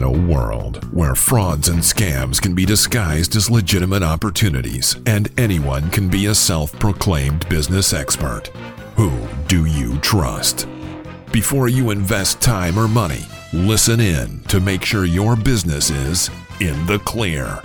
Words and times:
In 0.00 0.06
a 0.06 0.32
world 0.32 0.82
where 0.94 1.14
frauds 1.14 1.68
and 1.68 1.80
scams 1.80 2.40
can 2.40 2.54
be 2.54 2.64
disguised 2.64 3.36
as 3.36 3.50
legitimate 3.50 4.02
opportunities 4.02 4.96
and 5.04 5.28
anyone 5.38 5.90
can 5.90 6.08
be 6.08 6.24
a 6.24 6.34
self 6.34 6.72
proclaimed 6.78 7.46
business 7.50 7.92
expert, 7.92 8.46
who 8.96 9.12
do 9.46 9.66
you 9.66 9.98
trust? 9.98 10.66
Before 11.32 11.68
you 11.68 11.90
invest 11.90 12.40
time 12.40 12.78
or 12.78 12.88
money, 12.88 13.26
listen 13.52 14.00
in 14.00 14.40
to 14.44 14.58
make 14.58 14.86
sure 14.86 15.04
your 15.04 15.36
business 15.36 15.90
is 15.90 16.30
in 16.60 16.86
the 16.86 16.98
clear. 17.00 17.60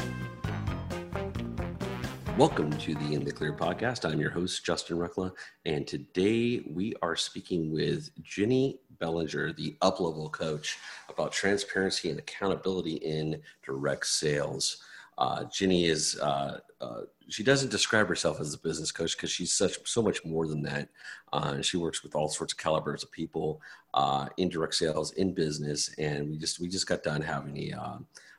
Welcome 2.38 2.78
to 2.80 2.96
the 2.96 3.14
In 3.14 3.24
the 3.24 3.32
Clear 3.32 3.54
podcast. 3.54 4.04
I'm 4.04 4.20
your 4.20 4.32
host, 4.32 4.66
Justin 4.66 4.98
Ruckla, 4.98 5.32
and 5.64 5.88
today 5.88 6.66
we 6.70 6.94
are 7.02 7.16
speaking 7.16 7.72
with 7.72 8.10
Ginny 8.24 8.82
Bellinger, 9.00 9.54
the 9.54 9.76
uplevel 9.82 10.32
coach, 10.32 10.78
about 11.10 11.32
transparency 11.32 12.10
and 12.10 12.20
accountability 12.20 12.96
in 12.96 13.42
direct 13.64 14.08
sales. 14.08 14.78
Uh, 15.18 15.46
Ginny 15.46 15.86
is, 15.86 16.20
uh, 16.20 16.60
uh, 16.82 17.02
she 17.30 17.44
doesn't 17.44 17.72
describe 17.72 18.08
herself 18.08 18.40
as 18.42 18.54
a 18.54 18.60
business 18.60 18.92
coach 18.92 19.16
because 19.16 19.32
she's 19.32 19.54
such 19.54 19.78
so 19.88 20.02
much 20.02 20.26
more 20.26 20.46
than 20.48 20.62
that. 20.64 20.90
Uh, 21.32 21.62
she 21.62 21.78
works 21.78 22.04
with 22.04 22.16
all 22.16 22.28
sorts 22.28 22.54
of 22.54 22.60
calibers 22.60 23.04
of 23.04 23.12
people 23.12 23.62
uh, 23.94 24.28
in 24.38 24.50
direct 24.50 24.76
sales, 24.76 25.14
in 25.14 25.34
business, 25.34 25.94
and 25.98 26.30
we 26.30 26.38
just 26.38 26.60
we 26.60 26.68
just 26.68 26.88
got 26.88 27.04
done 27.04 27.22
having 27.22 27.58
a 27.58 27.78
uh, 27.78 27.98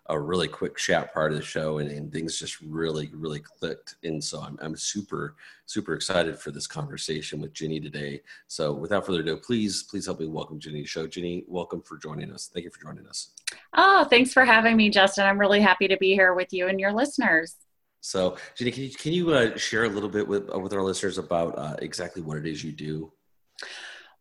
a 0.08 0.18
really 0.18 0.48
quick 0.48 0.76
chat 0.76 1.12
part 1.12 1.32
of 1.32 1.38
the 1.38 1.44
show 1.44 1.78
and, 1.78 1.90
and 1.90 2.12
things 2.12 2.38
just 2.38 2.60
really 2.60 3.10
really 3.12 3.40
clicked. 3.40 3.96
And 4.04 4.22
so 4.22 4.40
I'm, 4.40 4.58
I'm 4.60 4.76
super 4.76 5.34
super 5.66 5.94
excited 5.94 6.38
for 6.38 6.50
this 6.50 6.66
conversation 6.66 7.40
with 7.40 7.52
Ginny 7.52 7.80
today. 7.80 8.22
So 8.46 8.72
without 8.72 9.06
further 9.06 9.20
ado 9.20 9.36
please 9.36 9.82
please 9.82 10.06
help 10.06 10.20
me 10.20 10.26
welcome 10.26 10.58
Ginny 10.58 10.78
to 10.78 10.82
the 10.82 10.88
show. 10.88 11.06
Ginny 11.06 11.44
welcome 11.48 11.82
for 11.82 11.96
joining 11.96 12.32
us. 12.32 12.50
Thank 12.52 12.64
you 12.64 12.70
for 12.70 12.82
joining 12.82 13.06
us. 13.06 13.30
Oh 13.74 14.04
thanks 14.04 14.32
for 14.32 14.44
having 14.44 14.76
me 14.76 14.90
Justin. 14.90 15.26
I'm 15.26 15.38
really 15.38 15.60
happy 15.60 15.88
to 15.88 15.96
be 15.96 16.14
here 16.14 16.34
with 16.34 16.52
you 16.52 16.68
and 16.68 16.78
your 16.78 16.92
listeners. 16.92 17.56
So 18.00 18.36
Ginny 18.56 18.70
can 18.70 18.84
you, 18.84 18.90
can 18.90 19.12
you 19.12 19.32
uh, 19.32 19.56
share 19.56 19.84
a 19.84 19.88
little 19.88 20.08
bit 20.08 20.28
with, 20.28 20.54
uh, 20.54 20.58
with 20.58 20.72
our 20.72 20.82
listeners 20.82 21.18
about 21.18 21.58
uh, 21.58 21.76
exactly 21.80 22.22
what 22.22 22.36
it 22.36 22.46
is 22.46 22.62
you 22.62 22.72
do? 22.72 23.12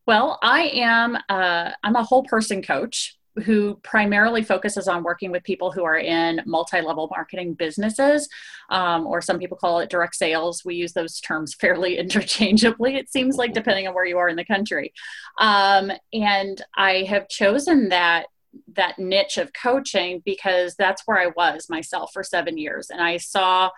Well 0.08 0.40
I 0.42 0.64
am 0.74 1.18
uh, 1.30 1.72
I'm 1.84 1.96
a 1.96 2.04
whole 2.04 2.24
person 2.24 2.64
coach 2.64 3.18
who 3.44 3.76
primarily 3.84 4.44
focuses 4.44 4.88
on 4.88 5.04
working 5.04 5.32
with 5.32 5.44
people 5.44 5.72
who 5.72 5.84
are 5.84 5.98
in 5.98 6.42
multi-level 6.46 7.08
marketing 7.12 7.54
businesses 7.54 8.30
um, 8.70 9.06
or 9.06 9.22
some 9.22 9.40
people 9.40 9.58
call 9.58 9.80
it 9.80 9.90
direct 9.90 10.16
sales. 10.16 10.64
We 10.64 10.76
use 10.76 10.94
those 10.94 11.20
terms 11.20 11.54
fairly 11.60 11.98
interchangeably 11.98 12.96
it 12.96 13.12
seems 13.12 13.36
like 13.36 13.54
depending 13.54 13.88
on 13.88 13.94
where 13.94 14.06
you 14.06 14.18
are 14.18 14.30
in 14.30 14.36
the 14.36 14.46
country. 14.46 14.94
Um, 15.40 15.92
and 16.14 16.62
i 16.76 17.04
have 17.04 17.28
chosen 17.28 17.90
that 17.90 18.28
that 18.74 18.98
niche 18.98 19.38
of 19.38 19.52
coaching 19.54 20.22
because 20.26 20.76
that's 20.76 21.04
where 21.06 21.20
i 21.20 21.28
was 21.36 21.70
myself 21.70 22.12
for 22.14 22.24
seven 22.24 22.58
years. 22.58 22.90
And 22.90 23.02
i 23.02 23.18
saw 23.18 23.70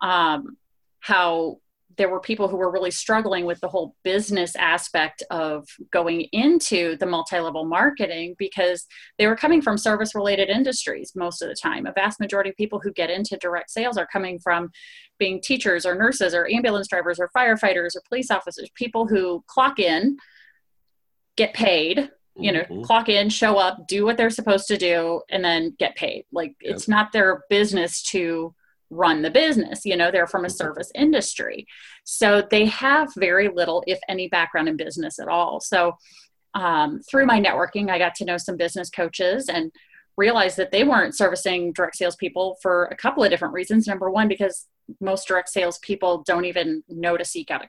um, 0.00 0.56
how 1.00 1.58
there 1.96 2.08
were 2.08 2.20
people 2.20 2.48
who 2.48 2.56
were 2.56 2.70
really 2.70 2.90
struggling 2.90 3.44
with 3.44 3.60
the 3.60 3.68
whole 3.68 3.94
business 4.04 4.54
aspect 4.56 5.22
of 5.30 5.66
going 5.90 6.22
into 6.32 6.96
the 6.98 7.06
multi-level 7.06 7.64
marketing 7.64 8.34
because 8.38 8.86
they 9.18 9.26
were 9.26 9.36
coming 9.36 9.60
from 9.60 9.76
service 9.76 10.14
related 10.14 10.48
industries 10.48 11.12
most 11.16 11.42
of 11.42 11.48
the 11.48 11.54
time 11.54 11.86
a 11.86 11.92
vast 11.92 12.20
majority 12.20 12.50
of 12.50 12.56
people 12.56 12.80
who 12.80 12.92
get 12.92 13.10
into 13.10 13.36
direct 13.38 13.70
sales 13.70 13.96
are 13.96 14.08
coming 14.12 14.38
from 14.38 14.70
being 15.18 15.40
teachers 15.42 15.84
or 15.84 15.94
nurses 15.94 16.34
or 16.34 16.48
ambulance 16.48 16.88
drivers 16.88 17.18
or 17.18 17.30
firefighters 17.36 17.96
or 17.96 18.02
police 18.08 18.30
officers 18.30 18.70
people 18.74 19.06
who 19.06 19.42
clock 19.46 19.78
in 19.78 20.16
get 21.36 21.52
paid 21.54 22.10
you 22.36 22.52
know 22.52 22.60
mm-hmm. 22.60 22.82
clock 22.82 23.08
in 23.08 23.28
show 23.28 23.58
up 23.58 23.86
do 23.88 24.04
what 24.04 24.16
they're 24.16 24.30
supposed 24.30 24.68
to 24.68 24.76
do 24.76 25.20
and 25.30 25.44
then 25.44 25.74
get 25.78 25.96
paid 25.96 26.24
like 26.32 26.54
yep. 26.62 26.74
it's 26.74 26.88
not 26.88 27.12
their 27.12 27.42
business 27.50 28.02
to 28.02 28.54
run 28.90 29.22
the 29.22 29.30
business 29.30 29.84
you 29.84 29.96
know 29.96 30.10
they're 30.10 30.26
from 30.26 30.44
a 30.44 30.48
mm-hmm. 30.48 30.56
service 30.56 30.90
industry 30.94 31.66
so 32.04 32.42
they 32.50 32.66
have 32.66 33.08
very 33.16 33.48
little 33.48 33.82
if 33.86 34.00
any 34.08 34.28
background 34.28 34.68
in 34.68 34.76
business 34.76 35.18
at 35.18 35.28
all 35.28 35.60
so 35.60 35.96
um, 36.54 37.00
through 37.08 37.26
my 37.26 37.40
networking 37.40 37.88
i 37.90 37.98
got 37.98 38.14
to 38.14 38.24
know 38.24 38.36
some 38.36 38.56
business 38.56 38.90
coaches 38.90 39.48
and 39.48 39.70
realized 40.16 40.56
that 40.56 40.72
they 40.72 40.84
weren't 40.84 41.16
servicing 41.16 41.72
direct 41.72 41.96
sales 41.96 42.16
people 42.16 42.58
for 42.60 42.86
a 42.86 42.96
couple 42.96 43.22
of 43.22 43.30
different 43.30 43.54
reasons 43.54 43.86
number 43.86 44.10
one 44.10 44.28
because 44.28 44.66
most 45.00 45.28
direct 45.28 45.48
sales 45.48 45.78
people 45.78 46.24
don't 46.26 46.44
even 46.44 46.82
know 46.88 47.16
to 47.16 47.24
seek 47.24 47.50
out 47.50 47.64
a 47.64 47.68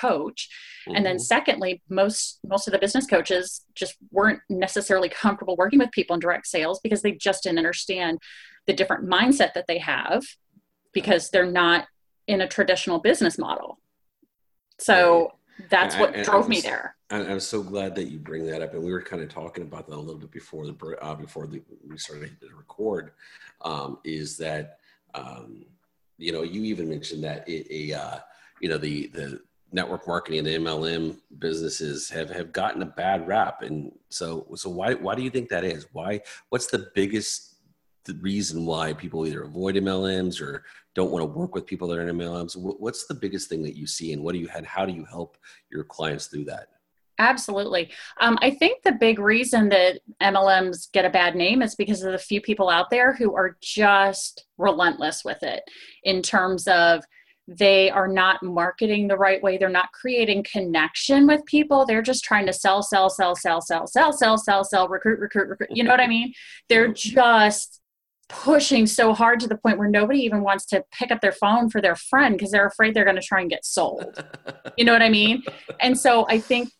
coach 0.00 0.48
mm-hmm. 0.86 0.96
and 0.96 1.06
then 1.06 1.16
mm-hmm. 1.16 1.22
secondly 1.22 1.82
most 1.88 2.40
most 2.46 2.66
of 2.66 2.72
the 2.72 2.78
business 2.78 3.06
coaches 3.06 3.64
just 3.74 3.94
weren't 4.10 4.40
necessarily 4.48 5.08
comfortable 5.08 5.56
working 5.56 5.78
with 5.78 5.90
people 5.92 6.14
in 6.14 6.20
direct 6.20 6.46
sales 6.46 6.80
because 6.82 7.02
they 7.02 7.12
just 7.12 7.44
didn't 7.44 7.58
understand 7.58 8.18
the 8.66 8.72
different 8.72 9.08
mindset 9.08 9.54
that 9.54 9.66
they 9.66 9.78
have 9.78 10.24
because 10.92 11.30
they're 11.30 11.50
not 11.50 11.86
in 12.26 12.40
a 12.40 12.48
traditional 12.48 12.98
business 12.98 13.38
model. 13.38 13.78
So 14.78 15.32
that's 15.70 15.96
what 15.96 16.14
and, 16.14 16.24
drove 16.24 16.48
was, 16.48 16.48
me 16.48 16.60
there. 16.60 16.96
I'm 17.10 17.40
so 17.40 17.62
glad 17.62 17.94
that 17.96 18.04
you 18.04 18.18
bring 18.18 18.46
that 18.46 18.62
up, 18.62 18.74
and 18.74 18.82
we 18.82 18.90
were 18.90 19.02
kind 19.02 19.22
of 19.22 19.28
talking 19.28 19.62
about 19.62 19.86
that 19.88 19.94
a 19.94 19.98
little 19.98 20.20
bit 20.20 20.32
before 20.32 20.66
the 20.66 20.96
uh, 21.00 21.14
before 21.14 21.46
the, 21.46 21.62
we 21.88 21.96
started 21.98 22.40
to 22.40 22.48
record. 22.56 23.12
Um, 23.60 23.98
is 24.04 24.36
that 24.38 24.78
um, 25.14 25.64
you 26.18 26.32
know 26.32 26.42
you 26.42 26.64
even 26.64 26.88
mentioned 26.88 27.22
that 27.24 27.48
it, 27.48 27.66
a 27.70 27.96
uh, 27.96 28.18
you 28.60 28.68
know 28.68 28.78
the 28.78 29.08
the 29.08 29.40
network 29.72 30.06
marketing 30.06 30.38
and 30.38 30.46
the 30.46 30.56
MLM 30.56 31.16
businesses 31.38 32.08
have 32.08 32.30
have 32.30 32.52
gotten 32.52 32.82
a 32.82 32.86
bad 32.86 33.28
rap, 33.28 33.62
and 33.62 33.92
so 34.08 34.46
so 34.56 34.70
why 34.70 34.94
why 34.94 35.14
do 35.14 35.22
you 35.22 35.30
think 35.30 35.48
that 35.50 35.64
is? 35.64 35.86
Why 35.92 36.20
what's 36.48 36.66
the 36.66 36.90
biggest 36.94 37.53
the 38.04 38.14
reason 38.14 38.66
why 38.66 38.92
people 38.92 39.26
either 39.26 39.42
avoid 39.42 39.76
MLMs 39.76 40.40
or 40.40 40.64
don't 40.94 41.10
want 41.10 41.22
to 41.22 41.26
work 41.26 41.54
with 41.54 41.66
people 41.66 41.88
that 41.88 41.98
are 41.98 42.08
in 42.08 42.16
MLMs? 42.16 42.56
What's 42.56 43.06
the 43.06 43.14
biggest 43.14 43.48
thing 43.48 43.62
that 43.62 43.76
you 43.76 43.86
see, 43.86 44.12
and 44.12 44.22
what 44.22 44.32
do 44.32 44.38
you 44.38 44.48
and 44.54 44.66
how 44.66 44.86
do 44.86 44.92
you 44.92 45.04
help 45.04 45.36
your 45.70 45.84
clients 45.84 46.26
through 46.26 46.44
that? 46.44 46.68
Absolutely. 47.18 47.92
Um, 48.20 48.38
I 48.42 48.50
think 48.50 48.82
the 48.82 48.92
big 48.92 49.18
reason 49.18 49.68
that 49.68 50.00
MLMs 50.20 50.90
get 50.90 51.04
a 51.04 51.10
bad 51.10 51.36
name 51.36 51.62
is 51.62 51.76
because 51.76 52.02
of 52.02 52.12
the 52.12 52.18
few 52.18 52.40
people 52.40 52.68
out 52.68 52.90
there 52.90 53.12
who 53.12 53.36
are 53.36 53.56
just 53.60 54.46
relentless 54.58 55.24
with 55.24 55.42
it 55.42 55.62
in 56.02 56.22
terms 56.22 56.66
of 56.66 57.04
they 57.46 57.90
are 57.90 58.08
not 58.08 58.42
marketing 58.42 59.06
the 59.06 59.16
right 59.16 59.42
way. 59.42 59.58
They're 59.58 59.68
not 59.68 59.92
creating 59.92 60.46
connection 60.50 61.26
with 61.26 61.44
people. 61.44 61.84
They're 61.84 62.02
just 62.02 62.24
trying 62.24 62.46
to 62.46 62.52
sell, 62.52 62.82
sell, 62.82 63.10
sell, 63.10 63.36
sell, 63.36 63.60
sell, 63.60 63.86
sell, 63.86 64.12
sell, 64.12 64.38
sell, 64.38 64.64
sell, 64.64 64.88
recruit, 64.88 65.20
recruit, 65.20 65.48
recruit. 65.48 65.70
You 65.70 65.84
know 65.84 65.90
what 65.90 66.00
I 66.00 66.06
mean? 66.06 66.32
They're 66.68 66.92
just 66.92 67.80
pushing 68.28 68.86
so 68.86 69.12
hard 69.12 69.40
to 69.40 69.48
the 69.48 69.56
point 69.56 69.78
where 69.78 69.88
nobody 69.88 70.20
even 70.20 70.42
wants 70.42 70.64
to 70.66 70.84
pick 70.92 71.10
up 71.10 71.20
their 71.20 71.32
phone 71.32 71.68
for 71.68 71.80
their 71.80 71.96
friend 71.96 72.36
because 72.36 72.50
they're 72.50 72.66
afraid 72.66 72.94
they're 72.94 73.04
going 73.04 73.16
to 73.16 73.22
try 73.22 73.40
and 73.40 73.50
get 73.50 73.64
sold. 73.64 74.24
you 74.76 74.84
know 74.84 74.92
what 74.92 75.02
I 75.02 75.10
mean? 75.10 75.42
And 75.80 75.98
so 75.98 76.26
I 76.28 76.38
think 76.38 76.70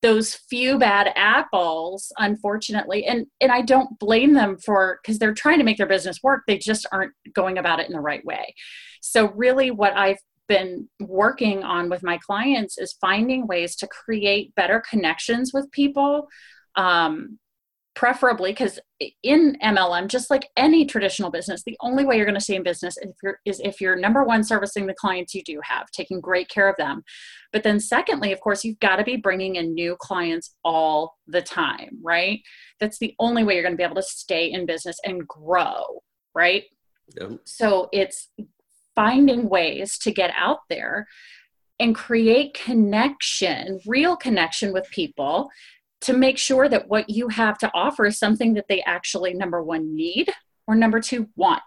those 0.00 0.34
few 0.34 0.78
bad 0.78 1.10
apples 1.16 2.12
unfortunately 2.18 3.04
and 3.04 3.26
and 3.40 3.50
I 3.50 3.62
don't 3.62 3.98
blame 3.98 4.34
them 4.34 4.56
for 4.56 5.00
cuz 5.04 5.18
they're 5.18 5.34
trying 5.34 5.58
to 5.58 5.64
make 5.64 5.76
their 5.76 5.88
business 5.88 6.22
work 6.22 6.44
they 6.46 6.56
just 6.56 6.86
aren't 6.92 7.12
going 7.32 7.58
about 7.58 7.80
it 7.80 7.86
in 7.86 7.92
the 7.92 8.00
right 8.00 8.24
way. 8.24 8.54
So 9.00 9.32
really 9.32 9.72
what 9.72 9.96
I've 9.96 10.20
been 10.48 10.88
working 11.00 11.62
on 11.62 11.88
with 11.90 12.02
my 12.02 12.18
clients 12.18 12.78
is 12.78 12.96
finding 13.00 13.46
ways 13.46 13.74
to 13.76 13.86
create 13.88 14.54
better 14.54 14.82
connections 14.88 15.52
with 15.52 15.70
people 15.72 16.28
um, 16.76 17.38
preferably 17.98 18.52
because 18.52 18.78
in 19.24 19.56
MLM, 19.60 20.06
just 20.06 20.30
like 20.30 20.48
any 20.56 20.86
traditional 20.86 21.32
business, 21.32 21.64
the 21.66 21.76
only 21.80 22.04
way 22.04 22.16
you're 22.16 22.24
going 22.24 22.38
to 22.38 22.40
stay 22.40 22.54
in 22.54 22.62
business 22.62 22.96
if 22.96 23.10
you're, 23.24 23.40
is 23.44 23.60
if 23.64 23.80
you're 23.80 23.96
number 23.96 24.22
one 24.22 24.44
servicing 24.44 24.86
the 24.86 24.94
clients 24.94 25.34
you 25.34 25.42
do 25.42 25.58
have, 25.64 25.90
taking 25.90 26.20
great 26.20 26.48
care 26.48 26.68
of 26.68 26.76
them. 26.76 27.02
But 27.52 27.64
then, 27.64 27.80
secondly, 27.80 28.30
of 28.30 28.38
course, 28.38 28.62
you've 28.62 28.78
got 28.78 28.96
to 28.96 29.04
be 29.04 29.16
bringing 29.16 29.56
in 29.56 29.74
new 29.74 29.96
clients 29.98 30.54
all 30.62 31.16
the 31.26 31.42
time, 31.42 31.98
right? 32.00 32.40
That's 32.78 33.00
the 33.00 33.16
only 33.18 33.42
way 33.42 33.54
you're 33.54 33.64
going 33.64 33.72
to 33.72 33.76
be 33.76 33.82
able 33.82 33.96
to 33.96 34.02
stay 34.02 34.52
in 34.52 34.64
business 34.64 34.98
and 35.04 35.26
grow, 35.26 35.82
right? 36.36 36.66
Yep. 37.20 37.40
So 37.46 37.88
it's 37.92 38.28
finding 38.94 39.48
ways 39.48 39.98
to 40.02 40.12
get 40.12 40.30
out 40.36 40.60
there 40.70 41.08
and 41.80 41.96
create 41.96 42.54
connection, 42.54 43.80
real 43.86 44.16
connection 44.16 44.72
with 44.72 44.88
people 44.90 45.50
to 46.02 46.12
make 46.12 46.38
sure 46.38 46.68
that 46.68 46.88
what 46.88 47.10
you 47.10 47.28
have 47.28 47.58
to 47.58 47.70
offer 47.74 48.06
is 48.06 48.18
something 48.18 48.54
that 48.54 48.66
they 48.68 48.82
actually, 48.82 49.34
number 49.34 49.62
one, 49.62 49.94
need, 49.94 50.30
or 50.66 50.74
number 50.74 51.00
two, 51.00 51.28
want. 51.36 51.62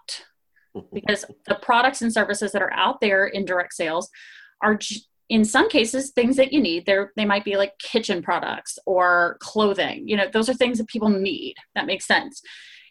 Because 0.94 1.26
the 1.48 1.56
products 1.56 2.02
and 2.02 2.14
services 2.14 2.54
that 2.54 2.62
are 2.62 2.72
out 2.72 3.02
there 3.02 3.28
in 3.28 3.44
direct 3.44 3.74
sales 3.74 4.10
are 4.64 4.80
in 5.28 5.44
some 5.44 5.70
cases 5.70 6.12
things 6.12 6.38
that 6.38 6.54
you 6.54 6.62
need. 6.62 6.86
They're, 6.86 7.12
they 7.18 7.26
might 7.26 7.44
be 7.44 7.58
like 7.58 7.78
kitchen 7.78 8.22
products 8.22 8.80
or 8.86 9.36
clothing. 9.42 10.08
You 10.08 10.16
know 10.16 10.28
those 10.32 10.48
are 10.48 10.54
things 10.54 10.78
that 10.78 10.88
people 10.88 11.10
need. 11.10 11.56
That 11.76 11.88
makes 11.88 12.08
sense. 12.08 12.42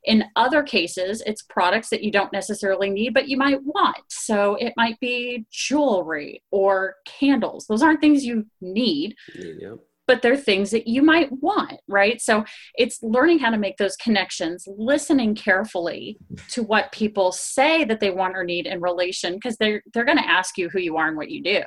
In 0.04 0.24
other 0.36 0.62
cases 0.62 1.22
it's 1.24 1.42
products 1.42 1.88
that 1.88 2.02
you 2.02 2.10
don't 2.10 2.34
necessarily 2.34 2.90
need 2.90 3.14
but 3.14 3.28
you 3.28 3.38
might 3.38 3.62
want. 3.62 4.04
So 4.08 4.56
it 4.56 4.74
might 4.76 5.00
be 5.00 5.46
jewelry 5.50 6.42
or 6.50 6.96
candles. 7.06 7.66
Those 7.66 7.82
aren't 7.82 8.02
things 8.02 8.26
you 8.26 8.44
need 8.60 9.16
yep 9.34 9.78
but 10.10 10.22
they're 10.22 10.36
things 10.36 10.72
that 10.72 10.88
you 10.88 11.02
might 11.02 11.30
want, 11.30 11.78
right? 11.86 12.20
So 12.20 12.44
it's 12.74 13.00
learning 13.00 13.38
how 13.38 13.50
to 13.50 13.56
make 13.56 13.76
those 13.76 13.94
connections, 13.94 14.66
listening 14.66 15.36
carefully 15.36 16.18
to 16.48 16.64
what 16.64 16.90
people 16.90 17.30
say 17.30 17.84
that 17.84 18.00
they 18.00 18.10
want 18.10 18.36
or 18.36 18.42
need 18.42 18.66
in 18.66 18.80
relation, 18.80 19.34
because 19.34 19.56
they're 19.58 19.80
they're 19.94 20.04
going 20.04 20.18
to 20.18 20.28
ask 20.28 20.58
you 20.58 20.68
who 20.68 20.80
you 20.80 20.96
are 20.96 21.06
and 21.06 21.16
what 21.16 21.30
you 21.30 21.44
do 21.44 21.62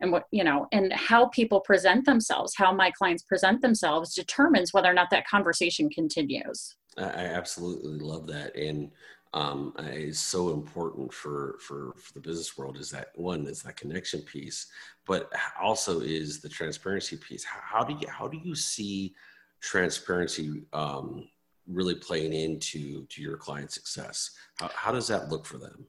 and 0.00 0.10
what 0.10 0.24
you 0.32 0.42
know 0.42 0.66
and 0.72 0.92
how 0.92 1.28
people 1.28 1.60
present 1.60 2.06
themselves 2.06 2.54
how 2.56 2.72
my 2.72 2.90
clients 2.90 3.22
present 3.22 3.60
themselves 3.60 4.14
determines 4.14 4.72
whether 4.72 4.90
or 4.90 4.94
not 4.94 5.10
that 5.10 5.28
conversation 5.28 5.90
continues 5.90 6.74
i 6.96 7.02
absolutely 7.02 7.98
love 7.98 8.26
that 8.26 8.56
and 8.56 8.90
um, 9.32 9.74
is 9.78 10.18
so 10.18 10.50
important 10.50 11.12
for, 11.12 11.56
for 11.60 11.94
for 11.96 12.12
the 12.14 12.20
business 12.20 12.58
world 12.58 12.76
is 12.78 12.90
that 12.90 13.08
one 13.14 13.46
is 13.46 13.62
that 13.62 13.76
connection 13.76 14.20
piece, 14.22 14.66
but 15.06 15.30
also 15.60 16.00
is 16.00 16.40
the 16.40 16.48
transparency 16.48 17.16
piece. 17.16 17.44
How, 17.44 17.84
do 17.84 17.94
you 17.94 18.08
how 18.08 18.26
do 18.26 18.38
you 18.42 18.54
see 18.54 19.14
transparency 19.60 20.62
um, 20.72 21.28
really 21.68 21.94
playing 21.94 22.32
into 22.32 23.06
to 23.06 23.22
your 23.22 23.36
client 23.36 23.70
success? 23.70 24.30
How, 24.56 24.70
how 24.74 24.92
does 24.92 25.06
that 25.08 25.28
look 25.28 25.46
for 25.46 25.58
them? 25.58 25.86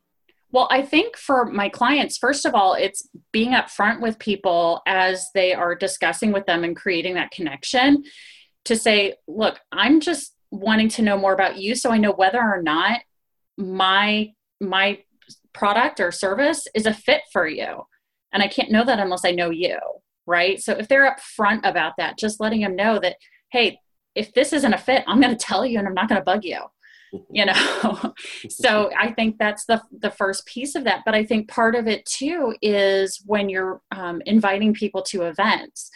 Well, 0.51 0.67
I 0.69 0.81
think 0.81 1.17
for 1.17 1.45
my 1.45 1.69
clients, 1.69 2.17
first 2.17 2.45
of 2.45 2.53
all, 2.53 2.73
it's 2.73 3.07
being 3.31 3.51
upfront 3.51 4.01
with 4.01 4.19
people 4.19 4.81
as 4.85 5.29
they 5.33 5.53
are 5.53 5.75
discussing 5.75 6.31
with 6.31 6.45
them 6.45 6.63
and 6.63 6.75
creating 6.75 7.15
that 7.15 7.31
connection 7.31 8.03
to 8.65 8.75
say, 8.75 9.15
look, 9.27 9.59
I'm 9.71 10.01
just 10.01 10.35
wanting 10.51 10.89
to 10.89 11.01
know 11.01 11.17
more 11.17 11.33
about 11.33 11.57
you 11.57 11.73
so 11.73 11.89
I 11.91 11.97
know 11.97 12.11
whether 12.11 12.39
or 12.39 12.61
not 12.61 12.99
my 13.57 14.31
my 14.59 14.99
product 15.53 15.99
or 15.99 16.11
service 16.11 16.67
is 16.73 16.85
a 16.85 16.93
fit 16.93 17.21
for 17.31 17.47
you. 17.47 17.83
And 18.33 18.41
i 18.41 18.47
can't 18.47 18.71
know 18.71 18.85
that 18.85 18.99
unless 18.99 19.25
i 19.25 19.31
know 19.31 19.49
you 19.49 19.77
right? 20.27 20.61
So 20.61 20.73
if 20.73 20.87
they're 20.87 21.13
upfront 21.13 21.67
about 21.67 21.93
that 21.97 22.17
just 22.17 22.39
letting 22.39 22.61
them 22.61 22.75
know 22.75 22.99
that 22.99 23.17
hey 23.51 23.79
if 24.15 24.33
this 24.33 24.53
isn't 24.53 24.73
a 24.73 24.77
fit 24.77 25.03
i'm 25.07 25.19
going 25.19 25.35
to 25.35 25.45
tell 25.45 25.65
you 25.65 25.79
and 25.79 25.87
i'm 25.87 25.93
not 25.93 26.07
going 26.07 26.19
to 26.19 26.25
bug 26.25 26.43
you 26.43 26.59
you 27.31 27.45
know? 27.45 28.13
So 28.49 28.91
i 28.97 29.11
think 29.11 29.37
that's 29.37 29.65
the 29.65 29.81
the 29.99 30.11
first 30.11 30.45
piece 30.45 30.75
of 30.75 30.83
that. 30.85 31.01
But 31.05 31.15
i 31.15 31.25
think 31.25 31.49
part 31.49 31.75
of 31.75 31.87
it 31.87 32.05
too 32.05 32.55
is 32.61 33.21
when 33.25 33.49
you're 33.49 33.81
um, 33.91 34.21
inviting 34.25 34.73
people 34.73 35.01
to 35.03 35.23
events 35.23 35.89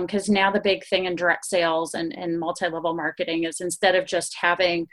because 0.00 0.28
um, 0.28 0.34
now 0.34 0.50
the 0.50 0.60
big 0.60 0.84
thing 0.86 1.04
in 1.04 1.14
direct 1.14 1.46
sales 1.46 1.94
and, 1.94 2.12
and 2.16 2.38
multi-level 2.38 2.94
marketing 2.94 3.44
is 3.44 3.60
instead 3.60 3.94
of 3.94 4.06
just 4.06 4.36
having 4.40 4.88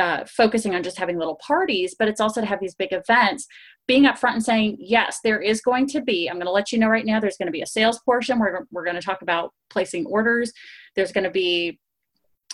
uh, 0.00 0.24
focusing 0.26 0.74
on 0.74 0.82
just 0.82 0.98
having 0.98 1.18
little 1.18 1.38
parties, 1.46 1.94
but 1.98 2.08
it's 2.08 2.20
also 2.20 2.40
to 2.40 2.46
have 2.46 2.60
these 2.60 2.74
big 2.74 2.92
events. 2.92 3.46
Being 3.86 4.04
upfront 4.04 4.34
and 4.34 4.44
saying, 4.44 4.78
yes, 4.80 5.18
there 5.22 5.40
is 5.40 5.60
going 5.60 5.86
to 5.88 6.00
be, 6.00 6.28
I'm 6.28 6.36
going 6.36 6.46
to 6.46 6.52
let 6.52 6.72
you 6.72 6.78
know 6.78 6.88
right 6.88 7.06
now, 7.06 7.20
there's 7.20 7.36
going 7.36 7.48
to 7.48 7.52
be 7.52 7.62
a 7.62 7.66
sales 7.66 8.00
portion 8.00 8.38
where 8.38 8.66
we're 8.70 8.84
going 8.84 8.96
to 8.96 9.02
talk 9.02 9.22
about 9.22 9.52
placing 9.68 10.06
orders. 10.06 10.52
There's 10.96 11.12
going 11.12 11.24
to 11.24 11.30
be 11.30 11.78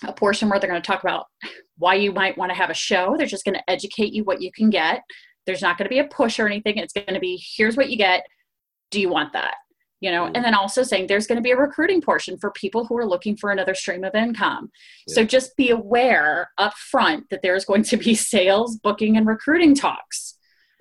a 0.05 0.13
portion 0.13 0.49
where 0.49 0.59
they're 0.59 0.71
going 0.71 0.83
to 0.83 0.87
talk 0.87 1.03
about 1.03 1.27
why 1.79 1.95
you 1.95 2.13
might 2.13 2.37
want 2.37 2.51
to 2.51 2.57
have 2.57 2.71
a 2.71 2.75
show. 2.75 3.17
They're 3.17 3.27
just 3.27 3.45
going 3.45 3.55
to 3.55 3.71
educate 3.71 4.13
you 4.13 4.25
what 4.25 4.43
you 4.43 4.51
can 4.53 4.71
get. 4.71 5.03
There's 5.47 5.63
not 5.63 5.79
going 5.79 5.87
to 5.87 5.95
be 5.95 6.01
a 6.01 6.05
push 6.05 6.39
or 6.39 6.47
anything. 6.47 6.79
It's 6.79 6.93
going 6.93 7.15
to 7.15 7.21
be 7.21 7.43
here's 7.57 7.77
what 7.77 7.89
you 7.89 7.97
get. 7.97 8.27
Do 8.91 9.01
you 9.01 9.09
want 9.09 9.33
that? 9.33 9.55
You 10.01 10.11
know 10.11 10.27
and 10.27 10.45
then 10.45 10.55
also 10.55 10.83
saying 10.83 11.07
there's 11.07 11.27
going 11.27 11.37
to 11.37 11.43
be 11.43 11.51
a 11.51 11.57
recruiting 11.57 12.01
portion 12.01 12.37
for 12.37 12.51
people 12.53 12.85
who 12.85 12.97
are 12.97 13.07
looking 13.07 13.37
for 13.37 13.51
another 13.51 13.75
stream 13.75 14.05
of 14.05 14.15
income 14.15 14.71
yeah. 15.07 15.15
so 15.15 15.25
just 15.25 15.57
be 15.57 15.71
aware 15.71 16.51
up 16.59 16.75
front 16.75 17.29
that 17.31 17.43
there's 17.43 17.65
going 17.65 17.83
to 17.83 17.97
be 17.97 18.15
sales 18.33 18.77
booking 18.77 19.17
and 19.17 19.27
recruiting 19.27 19.75
talks 19.75 20.35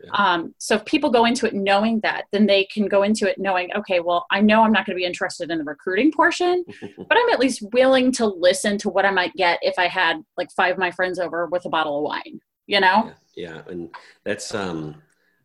yeah. 0.03 0.11
um, 0.11 0.53
so 0.57 0.75
if 0.75 0.85
people 0.85 1.09
go 1.09 1.25
into 1.25 1.47
it 1.47 1.53
knowing 1.53 1.99
that 2.01 2.25
then 2.31 2.45
they 2.45 2.65
can 2.65 2.87
go 2.87 3.03
into 3.03 3.29
it 3.29 3.37
knowing 3.39 3.71
okay 3.73 3.99
well 3.99 4.25
i 4.31 4.41
know 4.41 4.63
i'm 4.63 4.71
not 4.71 4.85
going 4.85 4.95
to 4.95 4.99
be 4.99 5.05
interested 5.05 5.49
in 5.49 5.57
the 5.57 5.63
recruiting 5.63 6.11
portion 6.11 6.63
but 6.97 7.17
i'm 7.17 7.29
at 7.29 7.39
least 7.39 7.63
willing 7.73 8.11
to 8.11 8.25
listen 8.25 8.77
to 8.77 8.89
what 8.89 9.05
i 9.05 9.11
might 9.11 9.33
get 9.35 9.59
if 9.61 9.75
i 9.77 9.87
had 9.87 10.21
like 10.37 10.51
five 10.51 10.73
of 10.73 10.79
my 10.79 10.91
friends 10.91 11.19
over 11.19 11.47
with 11.47 11.65
a 11.65 11.69
bottle 11.69 11.97
of 11.97 12.03
wine 12.03 12.39
you 12.67 12.79
know 12.79 13.13
yeah, 13.35 13.53
yeah. 13.53 13.61
and 13.67 13.89
that's 14.25 14.53
um 14.53 14.95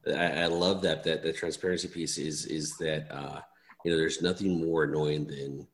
I, 0.06 0.43
I 0.43 0.46
love 0.46 0.81
that 0.82 1.05
that 1.05 1.22
the 1.22 1.32
transparency 1.32 1.87
piece 1.87 2.19
is 2.19 2.46
is 2.46 2.76
that 2.78 3.06
uh 3.12 3.40
you 3.85 3.91
know, 3.91 3.97
there's 3.97 4.23
nothing 4.23 4.65
more 4.65 4.85
annoying 4.85 5.27
than, 5.27 5.67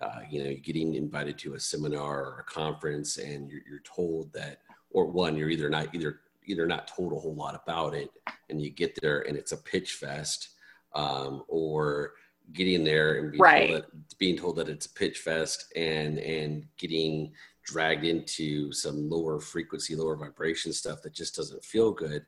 uh, 0.00 0.20
you 0.30 0.42
know, 0.42 0.54
getting 0.62 0.94
invited 0.94 1.38
to 1.38 1.54
a 1.54 1.60
seminar 1.60 2.24
or 2.24 2.40
a 2.40 2.52
conference 2.52 3.16
and 3.16 3.50
you're, 3.50 3.62
you're 3.68 3.80
told 3.80 4.32
that, 4.32 4.58
or 4.90 5.06
one, 5.06 5.36
you're 5.36 5.50
either 5.50 5.70
not 5.70 5.94
either 5.94 6.20
either 6.46 6.66
not 6.66 6.86
told 6.86 7.12
a 7.12 7.16
whole 7.16 7.34
lot 7.34 7.60
about 7.60 7.94
it, 7.94 8.10
and 8.50 8.60
you 8.60 8.70
get 8.70 8.98
there 9.00 9.20
and 9.22 9.36
it's 9.36 9.52
a 9.52 9.56
pitch 9.56 9.94
fest, 9.94 10.50
um, 10.94 11.42
or 11.48 12.12
getting 12.52 12.84
there 12.84 13.18
and 13.18 13.32
being, 13.32 13.42
right. 13.42 13.70
told 13.70 13.82
that, 13.82 14.18
being 14.18 14.36
told 14.36 14.56
that 14.56 14.68
it's 14.68 14.86
a 14.86 14.92
pitch 14.92 15.18
fest 15.18 15.72
and 15.74 16.18
and 16.18 16.66
getting 16.76 17.32
dragged 17.64 18.04
into 18.04 18.70
some 18.72 19.08
lower 19.08 19.40
frequency, 19.40 19.96
lower 19.96 20.16
vibration 20.16 20.72
stuff 20.72 21.00
that 21.02 21.14
just 21.14 21.34
doesn't 21.34 21.64
feel 21.64 21.90
good. 21.90 22.24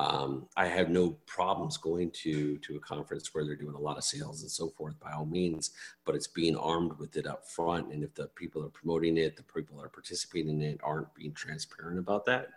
Um, 0.00 0.46
I 0.56 0.66
have 0.66 0.88
no 0.88 1.10
problems 1.26 1.76
going 1.76 2.10
to 2.22 2.56
to 2.56 2.76
a 2.76 2.80
conference 2.80 3.34
where 3.34 3.44
they're 3.44 3.54
doing 3.54 3.74
a 3.74 3.80
lot 3.80 3.98
of 3.98 4.04
sales 4.04 4.40
and 4.40 4.50
so 4.50 4.70
forth, 4.70 4.98
by 4.98 5.12
all 5.12 5.26
means. 5.26 5.72
But 6.06 6.14
it's 6.14 6.26
being 6.26 6.56
armed 6.56 6.98
with 6.98 7.18
it 7.18 7.26
up 7.26 7.46
front, 7.46 7.92
and 7.92 8.02
if 8.02 8.14
the 8.14 8.28
people 8.28 8.64
are 8.64 8.70
promoting 8.70 9.18
it, 9.18 9.36
the 9.36 9.42
people 9.42 9.76
that 9.76 9.84
are 9.84 9.90
participating 9.90 10.62
in 10.62 10.62
it 10.62 10.80
aren't 10.82 11.14
being 11.14 11.34
transparent 11.34 11.98
about 11.98 12.24
that, 12.24 12.48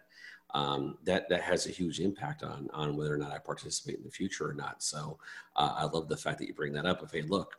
um, 0.54 0.98
that 1.04 1.28
that 1.28 1.42
has 1.42 1.68
a 1.68 1.72
huge 1.72 2.00
impact 2.00 2.44
on 2.44 2.70
on 2.74 2.96
whether 2.96 3.14
or 3.14 3.18
not 3.18 3.34
I 3.34 3.40
participate 3.40 3.98
in 3.98 4.06
the 4.06 4.10
future 4.10 4.50
or 4.50 4.54
not. 4.54 4.82
So 4.82 5.20
uh, 5.58 5.74
I 5.76 5.84
love 5.84 6.08
the 6.08 6.16
fact 6.16 6.40
that 6.40 6.48
you 6.48 6.54
bring 6.54 6.72
that 6.74 6.86
up. 6.86 7.02
Of 7.02 7.12
hey, 7.12 7.24
look, 7.24 7.56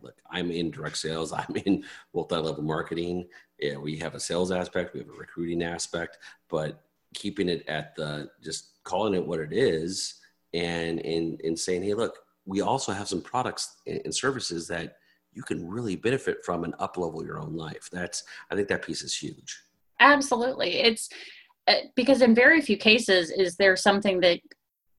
look, 0.00 0.14
I'm 0.30 0.52
in 0.52 0.70
direct 0.70 0.96
sales, 0.96 1.32
I'm 1.36 1.56
in 1.64 1.82
multi-level 2.14 2.62
marketing. 2.62 3.26
Yeah, 3.58 3.78
we 3.78 3.96
have 3.96 4.14
a 4.14 4.20
sales 4.20 4.52
aspect, 4.52 4.94
we 4.94 5.00
have 5.00 5.08
a 5.08 5.12
recruiting 5.12 5.64
aspect, 5.64 6.18
but 6.48 6.84
keeping 7.14 7.48
it 7.48 7.64
at 7.68 7.94
the 7.96 8.28
just 8.42 8.82
calling 8.84 9.14
it 9.14 9.26
what 9.26 9.40
it 9.40 9.52
is 9.52 10.20
and 10.52 11.00
and 11.00 11.40
and 11.42 11.58
saying 11.58 11.82
hey 11.82 11.94
look 11.94 12.18
we 12.46 12.60
also 12.60 12.92
have 12.92 13.08
some 13.08 13.22
products 13.22 13.76
and 13.86 14.14
services 14.14 14.68
that 14.68 14.96
you 15.32 15.42
can 15.42 15.66
really 15.66 15.96
benefit 15.96 16.44
from 16.44 16.64
and 16.64 16.74
up 16.78 16.96
level 16.96 17.24
your 17.24 17.40
own 17.40 17.56
life. 17.56 17.88
That's 17.92 18.24
i 18.50 18.54
think 18.54 18.68
that 18.68 18.84
piece 18.84 19.02
is 19.02 19.14
huge. 19.14 19.60
Absolutely. 20.00 20.80
It's 20.80 21.08
uh, 21.66 21.74
because 21.94 22.20
in 22.20 22.34
very 22.34 22.60
few 22.60 22.76
cases 22.76 23.30
is 23.30 23.56
there 23.56 23.76
something 23.76 24.20
that 24.20 24.40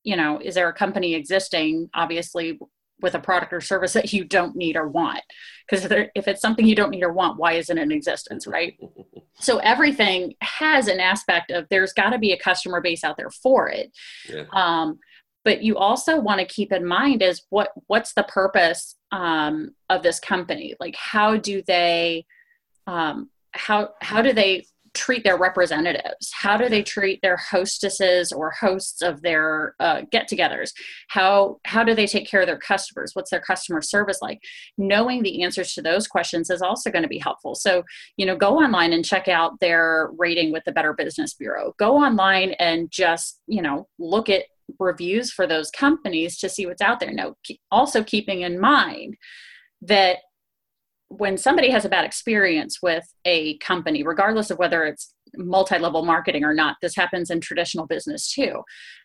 you 0.03 0.15
know 0.15 0.39
is 0.43 0.55
there 0.55 0.69
a 0.69 0.73
company 0.73 1.13
existing 1.13 1.89
obviously 1.93 2.59
with 3.01 3.15
a 3.15 3.19
product 3.19 3.51
or 3.53 3.61
service 3.61 3.93
that 3.93 4.13
you 4.13 4.23
don't 4.23 4.55
need 4.55 4.75
or 4.75 4.87
want. 4.87 5.21
Because 5.69 5.85
if, 5.85 6.09
if, 6.15 6.27
it's 6.27 6.41
something 6.41 6.65
you 6.65 6.75
don't 6.75 6.91
need 6.91 7.03
or 7.03 7.11
want 7.11 7.37
why 7.37 7.53
isn't 7.53 7.77
it 7.77 7.81
in 7.81 7.91
existence 7.91 8.47
right? 8.47 8.77
So 9.39 9.57
everything 9.57 10.35
has 10.41 10.87
an 10.87 10.99
aspect 10.99 11.51
of 11.51 11.67
there's 11.69 11.93
got 11.93 12.11
to 12.11 12.19
be 12.19 12.31
a 12.31 12.39
customer 12.39 12.81
base 12.81 13.03
out 13.03 13.17
there 13.17 13.29
for 13.29 13.69
it. 13.69 13.91
Yeah. 14.29 14.45
um, 14.53 14.99
but 15.43 15.61
you 15.61 15.77
also 15.77 16.19
want 16.19 16.39
to 16.39 16.45
keep 16.45 16.71
in 16.71 16.85
mind 16.85 17.21
is 17.21 17.43
what 17.49 17.69
what's 17.85 18.13
the 18.13 18.23
purpose 18.23 18.95
um, 19.11 19.75
of 19.89 20.01
this 20.01 20.19
company? 20.19 20.75
Like 20.79 20.95
how 20.95 21.37
do 21.37 21.61
they 21.65 22.25
um, 22.87 23.29
how 23.51 23.89
how 24.01 24.21
do 24.21 24.33
they 24.33 24.65
treat 24.95 25.23
their 25.23 25.37
representatives? 25.37 26.31
How 26.33 26.57
do 26.57 26.69
they 26.69 26.81
treat 26.81 27.21
their 27.21 27.37
hostesses 27.37 28.31
or 28.31 28.51
hosts 28.51 29.01
of 29.01 29.21
their 29.21 29.75
uh, 29.79 30.01
get-togethers? 30.11 30.71
How 31.09 31.59
how 31.65 31.83
do 31.83 31.93
they 31.93 32.07
take 32.07 32.27
care 32.27 32.41
of 32.41 32.47
their 32.47 32.57
customers? 32.57 33.11
What's 33.13 33.31
their 33.31 33.41
customer 33.41 33.81
service 33.81 34.19
like? 34.21 34.39
Knowing 34.77 35.23
the 35.23 35.43
answers 35.43 35.73
to 35.73 35.81
those 35.81 36.07
questions 36.07 36.49
is 36.49 36.61
also 36.61 36.89
going 36.89 37.03
to 37.03 37.09
be 37.09 37.19
helpful. 37.19 37.55
So 37.55 37.83
you 38.17 38.25
know, 38.25 38.35
go 38.35 38.57
online 38.57 38.93
and 38.93 39.05
check 39.05 39.27
out 39.27 39.59
their 39.59 40.09
rating 40.17 40.51
with 40.51 40.63
the 40.65 40.71
Better 40.71 40.93
Business 40.93 41.33
Bureau. 41.33 41.73
Go 41.77 41.97
online 41.97 42.51
and 42.53 42.89
just 42.89 43.41
you 43.47 43.61
know 43.61 43.87
look 43.99 44.29
at 44.29 44.45
reviews 44.79 45.31
for 45.31 45.45
those 45.45 45.69
companies 45.71 46.37
to 46.39 46.49
see 46.49 46.65
what's 46.65 46.81
out 46.81 46.99
there. 46.99 47.11
Now, 47.11 47.35
also 47.71 48.03
keeping 48.03 48.41
in 48.41 48.59
mind 48.59 49.15
that 49.81 50.17
when 51.17 51.37
somebody 51.37 51.69
has 51.69 51.85
a 51.85 51.89
bad 51.89 52.05
experience 52.05 52.81
with 52.81 53.05
a 53.25 53.57
company, 53.57 54.03
regardless 54.03 54.49
of 54.49 54.57
whether 54.57 54.83
it's 54.83 55.13
multi-level 55.35 56.05
marketing 56.05 56.43
or 56.43 56.53
not, 56.53 56.77
this 56.81 56.95
happens 56.95 57.29
in 57.29 57.41
traditional 57.41 57.85
business 57.87 58.31
too. 58.31 58.61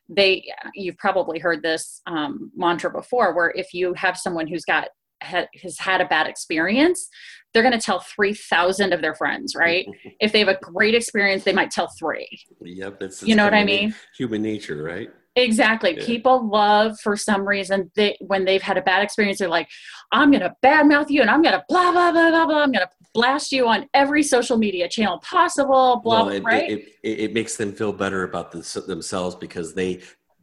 They, 0.09 0.45
you've 0.75 0.99
probably 0.99 1.39
heard 1.39 1.63
this 1.63 2.03
um, 2.07 2.51
mantra 2.57 2.91
before, 2.91 3.35
where 3.35 3.53
if 3.55 3.73
you 3.73 3.95
have 3.95 4.17
someone 4.17 4.47
who's 4.47 4.65
got 4.65 4.89
has 5.23 5.79
had 5.79 6.01
a 6.01 6.07
bad 6.07 6.27
experience, 6.27 7.07
they're 7.53 7.63
going 7.63 7.79
to 7.79 7.85
tell 7.85 8.01
3,000 8.01 8.95
of 8.95 9.03
their 9.03 9.15
friends, 9.15 9.55
right? 9.55 9.87
if 10.21 10.33
they 10.33 10.39
have 10.39 10.49
a 10.49 10.59
great 10.63 10.95
experience, 10.95 11.45
they 11.45 11.53
might 11.53 11.71
tell 11.71 11.91
three. 11.99 12.27
Yep. 12.63 13.01
That's, 13.01 13.23
you 13.23 13.35
know 13.35 13.45
what 13.45 13.53
I 13.53 13.65
mean? 13.65 13.95
Human 14.17 14.41
nature, 14.41 14.83
right? 14.83 15.11
Exactly. 15.45 15.97
Yeah. 15.97 16.07
People 16.07 16.49
love 16.49 16.99
for 17.01 17.17
some 17.17 17.47
reason 17.47 17.91
they 17.95 18.17
when 18.21 18.45
they've 18.45 18.63
had 18.63 18.77
a 18.77 18.83
bad 18.83 19.03
experience, 19.03 19.39
they're 19.39 19.49
like, 19.49 19.69
I'm 20.13 20.31
gonna 20.31 20.55
badmouth 20.63 21.11
you 21.11 21.21
and 21.21 21.31
I'm 21.31 21.43
gonna 21.43 21.65
blah 21.69 21.93
blah 21.93 22.13
blah 22.13 22.31
blah 22.31 22.47
blah. 22.47 22.63
I'm 22.63 22.73
gonna 22.73 22.91
blast 23.15 23.53
you 23.53 23.67
on 23.69 23.89
every 23.95 24.23
social 24.23 24.57
media 24.57 24.89
channel 24.89 25.19
possible. 25.19 26.01
Blah. 26.03 26.25
Well, 26.25 26.29
it, 26.31 26.43
right? 26.43 26.71
It, 26.71 26.89
it, 27.03 27.21
it, 27.21 27.35
makes 27.35 27.57
them 27.57 27.73
feel 27.73 27.93
better 27.93 28.25
about 28.25 28.53
the, 28.53 28.85
themselves 28.87 29.35
because 29.35 29.75
they 29.75 30.01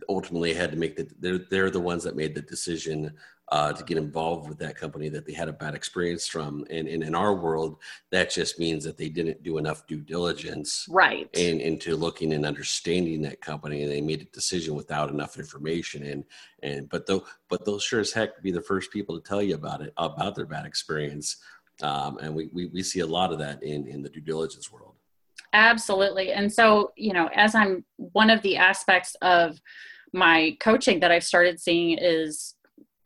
ultimately 0.10 0.54
had 0.54 0.72
to 0.72 0.78
make 0.78 0.96
the 0.96 1.08
they're 1.20 1.40
they're 1.50 1.70
the 1.70 1.80
ones 1.80 2.04
that 2.04 2.16
made 2.16 2.36
the 2.36 2.42
decision 2.42 3.14
uh, 3.50 3.72
to 3.72 3.84
get 3.84 3.98
involved 3.98 4.50
with 4.50 4.58
that 4.60 4.76
company 4.76 5.08
that 5.08 5.26
they 5.26 5.34
had 5.34 5.48
a 5.48 5.54
bad 5.54 5.74
experience 5.74 6.28
from. 6.28 6.66
And, 6.70 6.88
and 6.88 7.02
in 7.02 7.16
our 7.16 7.34
world, 7.34 7.78
that 8.12 8.30
just 8.30 8.60
means 8.60 8.84
that 8.84 8.98
they 8.98 9.10
didn't 9.10 9.42
do 9.44 9.58
enough 9.58 9.88
due 9.88 10.02
diligence 10.02 10.86
right 10.90 11.30
in, 11.34 11.62
into 11.62 11.96
looking 11.96 12.34
and 12.34 12.46
understanding 12.46 13.22
that 13.22 13.40
company, 13.40 13.84
and 13.84 13.92
they 13.92 14.02
made 14.02 14.22
a 14.22 14.26
decision 14.26 14.76
without 14.76 15.10
enough 15.10 15.38
information. 15.38 16.04
And 16.04 16.26
and 16.64 16.90
but 16.90 17.06
though 17.06 17.24
but 17.50 17.64
they'll 17.64 17.80
sure 17.80 18.02
as 18.02 18.12
heck 18.12 18.42
be 18.42 18.52
the 18.52 18.62
first 18.62 18.92
people 18.92 19.20
to 19.20 19.28
tell 19.28 19.42
you 19.42 19.56
about 19.56 19.82
it 19.82 19.94
about 19.98 20.36
their 20.36 20.46
bad 20.46 20.66
experience. 20.66 21.38
Um, 21.82 22.18
and 22.18 22.36
we, 22.36 22.50
we 22.52 22.66
we 22.66 22.84
see 22.84 23.00
a 23.02 23.08
lot 23.08 23.32
of 23.32 23.40
that 23.40 23.64
in 23.64 23.88
in 23.88 24.02
the 24.02 24.10
due 24.10 24.22
diligence 24.22 24.72
world. 24.72 24.96
Absolutely. 25.54 26.34
And 26.34 26.52
so, 26.52 26.92
you 26.98 27.14
know, 27.14 27.30
as 27.34 27.56
I'm 27.56 27.86
one 27.96 28.30
of 28.30 28.42
the 28.42 28.58
aspects 28.58 29.16
of 29.22 29.62
my 30.14 30.58
coaching 30.60 31.00
that 31.00 31.12
I've 31.12 31.24
started 31.24 31.60
seeing 31.60 31.98
is 31.98 32.56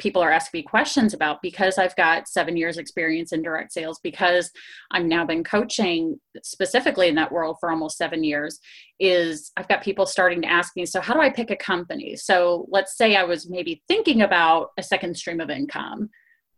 people 0.02 0.22
are 0.22 0.32
asking 0.32 0.60
me 0.60 0.64
questions 0.64 1.14
about 1.14 1.42
because 1.42 1.78
I've 1.78 1.96
got 1.96 2.28
seven 2.28 2.58
years 2.58 2.78
experience 2.78 3.32
in 3.32 3.44
direct 3.44 3.72
sales 3.72 4.00
because 4.02 4.52
I've 4.90 5.06
now 5.06 5.26
been 5.26 5.44
coaching 5.44 6.20
specifically 6.44 7.08
in 7.08 7.16
that 7.16 7.32
world 7.32 7.58
for 7.60 7.70
almost 7.70 7.98
seven 7.98 8.24
years 8.24 8.60
is 9.00 9.52
I've 9.56 9.68
got 9.68 9.84
people 9.84 10.06
starting 10.06 10.42
to 10.42 10.52
ask 10.52 10.76
me, 10.76 10.86
so 10.86 11.02
how 11.02 11.14
do 11.14 11.22
I 11.22 11.30
pick 11.30 11.52
a 11.52 11.56
company? 11.56 12.16
So 12.16 12.66
let's 12.70 12.98
say 12.98 13.16
I 13.16 13.24
was 13.24 13.50
maybe 13.50 13.84
thinking 13.88 14.24
about 14.24 14.70
a 14.78 14.84
second 14.84 15.16
stream 15.16 15.40
of 15.40 15.50
income. 15.50 16.10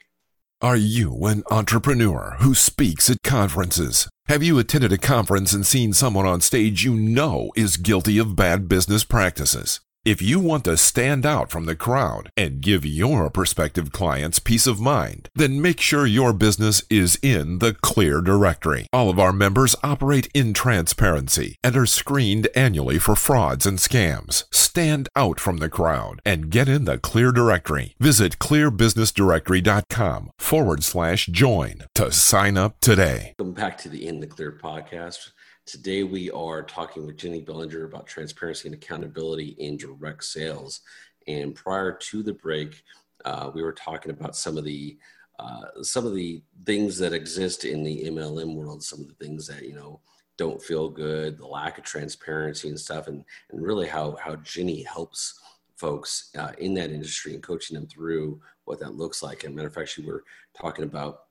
Are 0.61 0.77
you 0.77 1.25
an 1.25 1.43
entrepreneur 1.51 2.37
who 2.39 2.55
speaks 2.55 3.09
at 3.09 3.17
conferences? 3.23 4.09
Have 4.27 4.43
you 4.43 4.57
attended 4.59 4.91
a 4.91 4.97
conference 4.97 5.53
and 5.53 5.65
seen 5.65 5.93
someone 5.93 6.25
on 6.25 6.41
stage 6.41 6.83
you 6.83 6.95
know 6.95 7.51
is 7.55 7.77
guilty 7.77 8.17
of 8.17 8.35
bad 8.35 8.67
business 8.67 9.03
practices? 9.03 9.79
If 10.03 10.19
you 10.19 10.39
want 10.39 10.63
to 10.63 10.77
stand 10.77 11.27
out 11.27 11.51
from 11.51 11.65
the 11.65 11.75
crowd 11.75 12.31
and 12.35 12.59
give 12.59 12.83
your 12.83 13.29
prospective 13.29 13.91
clients 13.91 14.39
peace 14.39 14.65
of 14.65 14.79
mind, 14.79 15.29
then 15.35 15.61
make 15.61 15.79
sure 15.79 16.07
your 16.07 16.33
business 16.33 16.81
is 16.89 17.19
in 17.21 17.59
the 17.59 17.75
Clear 17.75 18.19
Directory. 18.19 18.87
All 18.91 19.11
of 19.11 19.19
our 19.19 19.31
members 19.31 19.75
operate 19.83 20.27
in 20.33 20.55
transparency 20.55 21.55
and 21.63 21.77
are 21.77 21.85
screened 21.85 22.47
annually 22.55 22.97
for 22.97 23.15
frauds 23.15 23.67
and 23.67 23.77
scams. 23.77 24.45
Stand 24.51 25.07
out 25.15 25.39
from 25.39 25.57
the 25.57 25.69
crowd 25.69 26.19
and 26.25 26.49
get 26.49 26.67
in 26.67 26.85
the 26.85 26.97
Clear 26.97 27.31
Directory. 27.31 27.93
Visit 27.99 28.39
clearbusinessdirectory.com 28.39 30.31
forward 30.39 30.83
slash 30.83 31.27
join 31.27 31.83
to 31.93 32.11
sign 32.11 32.57
up 32.57 32.79
today. 32.79 33.35
Welcome 33.37 33.53
back 33.53 33.77
to 33.77 33.89
the 33.89 34.07
In 34.07 34.19
the 34.19 34.25
Clear 34.25 34.51
podcast. 34.51 35.29
Today, 35.71 36.03
we 36.03 36.29
are 36.31 36.63
talking 36.63 37.05
with 37.05 37.15
Ginny 37.15 37.39
Bellinger 37.39 37.85
about 37.85 38.05
transparency 38.05 38.67
and 38.67 38.75
accountability 38.75 39.55
in 39.57 39.77
direct 39.77 40.25
sales. 40.25 40.81
And 41.27 41.55
prior 41.55 41.93
to 41.93 42.21
the 42.21 42.33
break, 42.33 42.83
uh, 43.23 43.51
we 43.55 43.63
were 43.63 43.71
talking 43.71 44.11
about 44.11 44.35
some 44.35 44.57
of 44.57 44.65
the 44.65 44.97
uh, 45.39 45.81
some 45.81 46.05
of 46.05 46.13
the 46.13 46.43
things 46.65 46.97
that 46.97 47.13
exist 47.13 47.63
in 47.63 47.83
the 47.85 48.03
MLM 48.03 48.53
world, 48.53 48.83
some 48.83 48.99
of 48.99 49.07
the 49.07 49.13
things 49.13 49.47
that 49.47 49.63
you 49.63 49.73
know 49.73 50.01
don't 50.37 50.61
feel 50.61 50.89
good, 50.89 51.37
the 51.37 51.47
lack 51.47 51.77
of 51.77 51.85
transparency 51.85 52.67
and 52.67 52.77
stuff, 52.77 53.07
and 53.07 53.23
and 53.51 53.63
really 53.63 53.87
how 53.87 54.17
how 54.21 54.35
Ginny 54.43 54.83
helps 54.83 55.39
folks 55.77 56.31
uh, 56.37 56.51
in 56.57 56.73
that 56.73 56.91
industry 56.91 57.33
and 57.33 57.41
coaching 57.41 57.75
them 57.75 57.87
through 57.87 58.41
what 58.65 58.77
that 58.81 58.95
looks 58.95 59.23
like. 59.23 59.45
And 59.45 59.55
matter 59.55 59.69
of 59.69 59.73
fact, 59.73 59.97
we 59.97 60.05
were 60.05 60.25
talking 60.53 60.83
about 60.83 61.27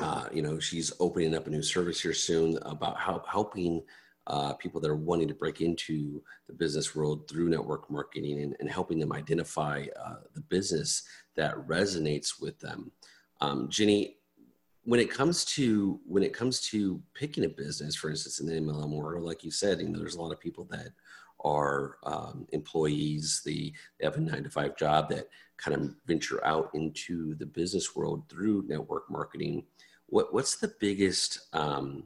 uh, 0.00 0.28
you 0.32 0.42
know, 0.42 0.58
she's 0.58 0.92
opening 1.00 1.34
up 1.34 1.46
a 1.46 1.50
new 1.50 1.62
service 1.62 2.00
here 2.00 2.14
soon 2.14 2.58
about 2.62 2.96
how 2.96 3.22
helping 3.28 3.82
uh, 4.28 4.52
people 4.54 4.80
that 4.80 4.90
are 4.90 4.96
wanting 4.96 5.28
to 5.28 5.34
break 5.34 5.60
into 5.60 6.22
the 6.46 6.52
business 6.52 6.94
world 6.94 7.28
through 7.28 7.48
network 7.48 7.90
marketing 7.90 8.40
and, 8.40 8.56
and 8.60 8.70
helping 8.70 8.98
them 8.98 9.12
identify 9.12 9.84
uh, 10.02 10.16
the 10.34 10.40
business 10.42 11.02
that 11.34 11.56
resonates 11.66 12.40
with 12.40 12.58
them. 12.60 12.90
Um, 13.40 13.68
Ginny, 13.68 14.18
when 14.84 15.00
it 15.00 15.10
comes 15.10 15.44
to 15.44 16.00
when 16.06 16.22
it 16.22 16.32
comes 16.32 16.60
to 16.68 17.00
picking 17.14 17.44
a 17.44 17.48
business, 17.48 17.94
for 17.94 18.10
instance, 18.10 18.40
in 18.40 18.46
the 18.46 18.54
MLM 18.54 18.90
world, 18.90 19.24
like 19.24 19.44
you 19.44 19.50
said, 19.50 19.80
you 19.80 19.88
know, 19.88 19.98
there's 19.98 20.16
a 20.16 20.22
lot 20.22 20.32
of 20.32 20.40
people 20.40 20.66
that 20.70 20.88
are 21.44 21.96
um, 22.04 22.46
employees. 22.52 23.42
They, 23.44 23.72
they 23.98 24.04
have 24.04 24.16
a 24.16 24.20
nine 24.20 24.44
to 24.44 24.50
five 24.50 24.76
job 24.76 25.08
that 25.10 25.28
kind 25.62 25.76
of 25.76 25.94
venture 26.06 26.44
out 26.44 26.70
into 26.74 27.34
the 27.36 27.46
business 27.46 27.94
world 27.94 28.24
through 28.28 28.64
network 28.66 29.10
marketing 29.10 29.64
what 30.06 30.32
what's 30.34 30.56
the 30.56 30.72
biggest 30.78 31.38
um, 31.54 32.04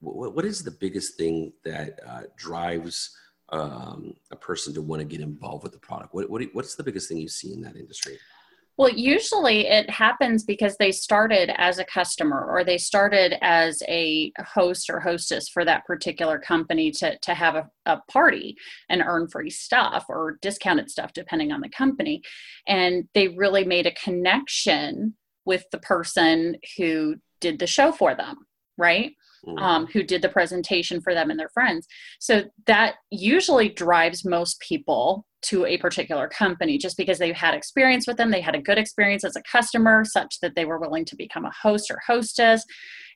what, 0.00 0.34
what 0.34 0.44
is 0.44 0.62
the 0.62 0.70
biggest 0.70 1.16
thing 1.16 1.52
that 1.64 2.00
uh, 2.06 2.22
drives 2.36 3.16
um, 3.50 4.14
a 4.30 4.36
person 4.36 4.74
to 4.74 4.82
want 4.82 5.00
to 5.00 5.06
get 5.06 5.20
involved 5.20 5.62
with 5.62 5.72
the 5.72 5.78
product? 5.78 6.14
What, 6.14 6.28
what 6.28 6.42
what's 6.52 6.74
the 6.74 6.82
biggest 6.82 7.08
thing 7.08 7.18
you 7.18 7.28
see 7.28 7.52
in 7.52 7.62
that 7.62 7.76
industry? 7.76 8.18
Well, 8.76 8.90
usually 8.90 9.68
it 9.68 9.88
happens 9.88 10.42
because 10.42 10.76
they 10.76 10.90
started 10.90 11.48
as 11.60 11.78
a 11.78 11.84
customer 11.84 12.44
or 12.44 12.64
they 12.64 12.78
started 12.78 13.36
as 13.40 13.80
a 13.86 14.32
host 14.52 14.90
or 14.90 14.98
hostess 14.98 15.48
for 15.48 15.64
that 15.64 15.84
particular 15.84 16.40
company 16.40 16.90
to, 16.92 17.16
to 17.16 17.34
have 17.34 17.54
a, 17.54 17.70
a 17.86 18.00
party 18.10 18.56
and 18.88 19.00
earn 19.06 19.28
free 19.28 19.50
stuff 19.50 20.06
or 20.08 20.38
discounted 20.42 20.90
stuff, 20.90 21.12
depending 21.12 21.52
on 21.52 21.60
the 21.60 21.68
company. 21.68 22.20
And 22.66 23.04
they 23.14 23.28
really 23.28 23.64
made 23.64 23.86
a 23.86 23.94
connection 23.94 25.14
with 25.44 25.64
the 25.70 25.78
person 25.78 26.56
who 26.76 27.16
did 27.40 27.60
the 27.60 27.68
show 27.68 27.92
for 27.92 28.16
them, 28.16 28.38
right? 28.78 29.12
Mm-hmm. 29.46 29.58
Um, 29.58 29.86
who 29.88 30.02
did 30.02 30.22
the 30.22 30.30
presentation 30.30 31.02
for 31.02 31.12
them 31.12 31.30
and 31.30 31.38
their 31.38 31.50
friends. 31.50 31.86
So 32.18 32.44
that 32.64 32.94
usually 33.10 33.68
drives 33.68 34.24
most 34.24 34.58
people 34.60 35.26
to 35.44 35.66
a 35.66 35.76
particular 35.76 36.26
company 36.26 36.78
just 36.78 36.96
because 36.96 37.18
they've 37.18 37.34
had 37.34 37.54
experience 37.54 38.06
with 38.06 38.16
them, 38.16 38.30
they 38.30 38.40
had 38.40 38.54
a 38.54 38.62
good 38.62 38.78
experience 38.78 39.24
as 39.24 39.36
a 39.36 39.42
customer, 39.42 40.02
such 40.04 40.40
that 40.40 40.54
they 40.54 40.64
were 40.64 40.78
willing 40.78 41.04
to 41.04 41.16
become 41.16 41.44
a 41.44 41.52
host 41.62 41.90
or 41.90 42.00
hostess. 42.06 42.64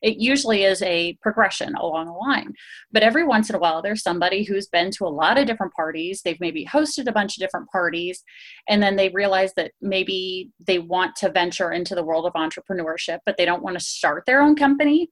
It 0.03 0.17
usually 0.17 0.63
is 0.63 0.81
a 0.83 1.17
progression 1.21 1.75
along 1.75 2.05
the 2.05 2.13
line. 2.13 2.53
But 2.91 3.03
every 3.03 3.25
once 3.25 3.49
in 3.49 3.55
a 3.55 3.59
while, 3.59 3.81
there's 3.81 4.03
somebody 4.03 4.43
who's 4.43 4.67
been 4.67 4.91
to 4.91 5.05
a 5.05 5.09
lot 5.09 5.39
of 5.39 5.47
different 5.47 5.73
parties. 5.73 6.21
They've 6.23 6.39
maybe 6.39 6.65
hosted 6.65 7.07
a 7.07 7.11
bunch 7.11 7.35
of 7.35 7.41
different 7.41 7.67
parties, 7.71 8.23
and 8.67 8.81
then 8.81 8.95
they 8.95 9.09
realize 9.09 9.53
that 9.55 9.71
maybe 9.81 10.51
they 10.59 10.77
want 10.77 11.15
to 11.17 11.31
venture 11.31 11.71
into 11.71 11.95
the 11.95 12.03
world 12.03 12.27
of 12.27 12.33
entrepreneurship, 12.33 13.19
but 13.25 13.37
they 13.37 13.45
don't 13.45 13.63
want 13.63 13.77
to 13.77 13.83
start 13.83 14.25
their 14.27 14.41
own 14.41 14.55
company. 14.55 15.09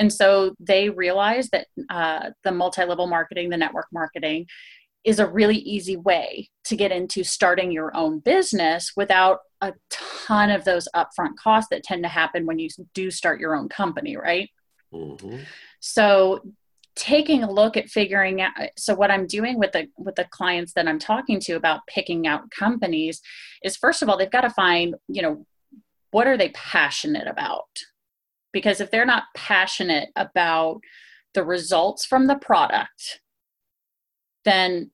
And 0.00 0.10
so 0.10 0.54
they 0.58 0.88
realize 0.88 1.50
that 1.50 1.66
uh, 1.90 2.30
the 2.42 2.52
multi 2.52 2.84
level 2.84 3.06
marketing, 3.06 3.50
the 3.50 3.58
network 3.58 3.86
marketing, 3.92 4.46
is 5.04 5.18
a 5.18 5.26
really 5.26 5.58
easy 5.58 5.96
way 5.96 6.48
to 6.64 6.74
get 6.74 6.90
into 6.90 7.22
starting 7.22 7.70
your 7.70 7.94
own 7.94 8.18
business 8.18 8.92
without 8.96 9.40
a 9.60 9.74
ton 9.90 10.50
of 10.50 10.64
those 10.64 10.88
upfront 10.96 11.36
costs 11.38 11.68
that 11.70 11.82
tend 11.82 12.02
to 12.02 12.08
happen 12.08 12.46
when 12.46 12.58
you 12.58 12.68
do 12.94 13.10
start 13.10 13.40
your 13.40 13.54
own 13.54 13.68
company, 13.68 14.16
right? 14.16 14.48
Mm-hmm. 14.92 15.40
So 15.80 16.40
taking 16.96 17.42
a 17.42 17.50
look 17.50 17.76
at 17.76 17.88
figuring 17.88 18.42
out 18.42 18.52
so 18.76 18.94
what 18.94 19.12
i'm 19.12 19.24
doing 19.26 19.58
with 19.58 19.70
the 19.70 19.86
with 19.96 20.16
the 20.16 20.26
clients 20.32 20.72
that 20.72 20.88
i'm 20.88 20.98
talking 20.98 21.38
to 21.38 21.52
about 21.52 21.86
picking 21.86 22.26
out 22.26 22.50
companies 22.50 23.22
is 23.62 23.76
first 23.76 24.02
of 24.02 24.08
all 24.08 24.18
they've 24.18 24.30
got 24.30 24.40
to 24.40 24.50
find 24.50 24.96
you 25.06 25.22
know 25.22 25.46
what 26.10 26.26
are 26.26 26.36
they 26.36 26.48
passionate 26.48 27.28
about 27.28 27.68
because 28.52 28.80
if 28.80 28.90
they're 28.90 29.06
not 29.06 29.24
passionate 29.36 30.08
about 30.16 30.80
the 31.34 31.44
results 31.44 32.04
from 32.04 32.26
the 32.26 32.36
product 32.36 33.20
then 34.44 34.90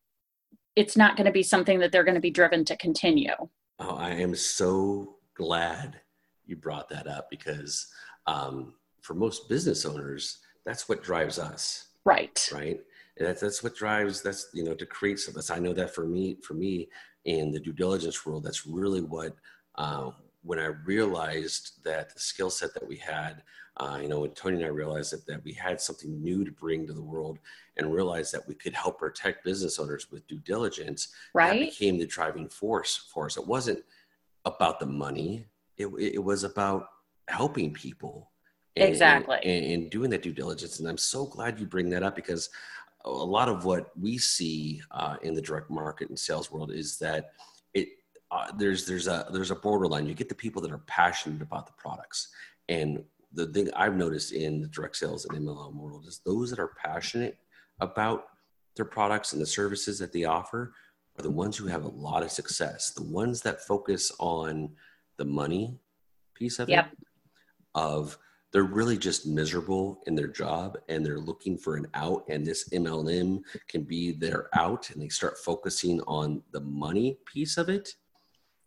it's 0.75 0.97
not 0.97 1.17
going 1.17 1.27
to 1.27 1.33
be 1.33 1.43
something 1.43 1.79
that 1.79 1.93
they're 1.93 2.05
going 2.05 2.15
to 2.17 2.21
be 2.21 2.31
driven 2.31 2.65
to 2.65 2.77
continue. 2.77 3.35
Oh 3.79 3.97
i 3.97 4.11
am 4.11 4.35
so 4.35 5.17
glad 5.35 6.01
you 6.47 6.57
brought 6.57 6.89
that 6.89 7.07
up 7.07 7.29
because 7.31 7.87
um, 8.27 8.75
for 9.03 9.15
most 9.15 9.49
business 9.49 9.85
owners 9.85 10.39
that's 10.67 10.89
what 10.89 11.03
drives 11.03 11.39
us. 11.39 11.87
Right. 12.05 12.49
Right? 12.53 12.81
And 13.19 13.29
that's 13.29 13.41
that's 13.41 13.63
what 13.63 13.75
drives 13.75 14.21
that's 14.21 14.49
you 14.53 14.65
know 14.65 14.75
to 14.75 14.85
create 14.85 15.19
something. 15.19 15.43
I 15.51 15.61
know 15.61 15.73
that 15.73 15.95
for 15.95 16.07
me 16.07 16.37
for 16.43 16.55
me 16.55 16.89
in 17.25 17.51
the 17.51 17.61
due 17.61 17.73
diligence 17.73 18.27
world 18.27 18.45
that's 18.45 18.67
really 18.67 19.01
what 19.01 19.35
uh, 19.77 20.11
when 20.47 20.59
i 20.59 20.67
realized 20.85 21.83
that 21.85 22.13
the 22.15 22.21
skill 22.21 22.51
set 22.51 22.73
that 22.75 22.87
we 22.87 22.97
had 22.97 23.43
uh, 23.79 23.99
you 24.01 24.09
know 24.09 24.21
when 24.21 24.31
tony 24.31 24.57
and 24.57 24.65
i 24.65 24.69
realized 24.69 25.13
that, 25.13 25.27
that 25.27 25.43
we 25.45 25.53
had 25.53 25.81
something 25.81 26.23
new 26.23 26.45
to 26.45 26.53
bring 26.53 26.87
to 26.87 26.93
the 26.93 27.03
world 27.03 27.39
and 27.77 27.93
realized 27.93 28.33
that 28.33 28.47
we 28.49 28.55
could 28.55 28.75
help 28.75 28.99
protect 28.99 29.45
business 29.45 29.79
owners 29.79 30.11
with 30.11 30.27
due 30.27 30.39
diligence 30.39 31.09
right. 31.35 31.61
that 31.61 31.67
became 31.67 31.99
the 31.99 32.07
driving 32.07 32.49
force 32.49 33.09
for 33.13 33.27
us. 33.27 33.37
It 33.37 33.47
wasn't 33.47 33.81
about 34.45 34.81
the 34.81 34.87
money. 34.87 35.47
It, 35.77 35.89
it 35.99 36.23
was 36.23 36.45
about 36.45 36.89
helping 37.29 37.73
people 37.73 38.31
and, 38.77 38.89
exactly. 38.89 39.39
and, 39.43 39.65
and, 39.65 39.91
doing 39.91 40.11
that 40.11 40.23
due 40.23 40.33
diligence. 40.33 40.79
And 40.81 40.89
i'm 40.89 40.99
so 40.99 41.27
glad 41.27 41.59
you 41.59 41.67
bring 41.67 41.91
that 41.91 42.03
up 42.03 42.17
because 42.17 42.49
a 43.05 43.11
lot 43.11 43.49
of 43.49 43.65
what 43.65 43.91
we 43.99 44.19
see 44.19 44.81
uh, 44.91 45.17
in 45.23 45.35
the 45.35 45.43
direct 45.43 45.71
market 45.71 46.09
and 46.09 46.19
sales 46.19 46.51
world 46.51 46.73
is 46.73 46.99
that 46.99 47.33
uh, 48.31 48.51
there's 48.57 48.87
there's 48.87 49.07
a 49.07 49.27
there's 49.33 49.51
a 49.51 49.57
borderline. 49.57 50.07
You 50.07 50.15
get 50.15 50.29
the 50.29 50.35
people 50.35 50.61
that 50.63 50.73
are 50.73 50.83
passionate 50.87 51.43
about 51.43 51.67
the 51.67 51.73
products. 51.73 52.29
And 52.69 53.05
the 53.33 53.47
thing 53.47 53.69
i've 53.77 53.97
noticed 53.97 54.33
in 54.33 54.63
the 54.63 54.69
direct 54.69 54.97
sales 54.97 55.27
and 55.27 55.39
mlm 55.39 55.75
world 55.75 56.07
is 56.07 56.21
those 56.25 56.49
that 56.49 56.61
are 56.61 56.73
passionate 56.83 57.37
about 57.81 58.29
their 58.77 58.85
products 58.85 59.33
and 59.33 59.43
the 59.43 59.47
services 59.47 59.99
that 59.99 60.13
they 60.13 60.25
offer 60.25 60.73
are 61.19 61.23
the 61.23 61.31
ones 61.31 61.57
who 61.57 61.67
have 61.67 61.85
a 61.85 61.89
lot 61.89 62.23
of 62.23 62.31
success. 62.31 62.91
The 62.91 63.03
ones 63.03 63.41
that 63.43 63.63
focus 63.63 64.13
on 64.19 64.71
the 65.17 65.25
money 65.25 65.79
piece 66.35 66.59
of 66.59 66.69
yep. 66.69 66.93
it 66.93 66.99
of 67.75 68.19
they're 68.53 68.63
really 68.63 68.97
just 68.97 69.27
miserable 69.27 70.03
in 70.07 70.15
their 70.15 70.29
job 70.29 70.79
and 70.89 71.05
they're 71.05 71.19
looking 71.19 71.59
for 71.59 71.77
an 71.77 71.87
out. 71.95 72.25
And 72.29 72.47
this 72.47 72.69
mlm 72.71 73.41
can 73.69 73.83
be 73.83 74.13
their 74.13 74.49
out 74.55 74.91
and 74.91 75.03
they 75.03 75.09
start 75.09 75.39
focusing 75.39 76.01
on 76.03 76.43
the 76.53 76.61
money 76.61 77.19
piece 77.27 77.57
of 77.57 77.69
it 77.69 77.95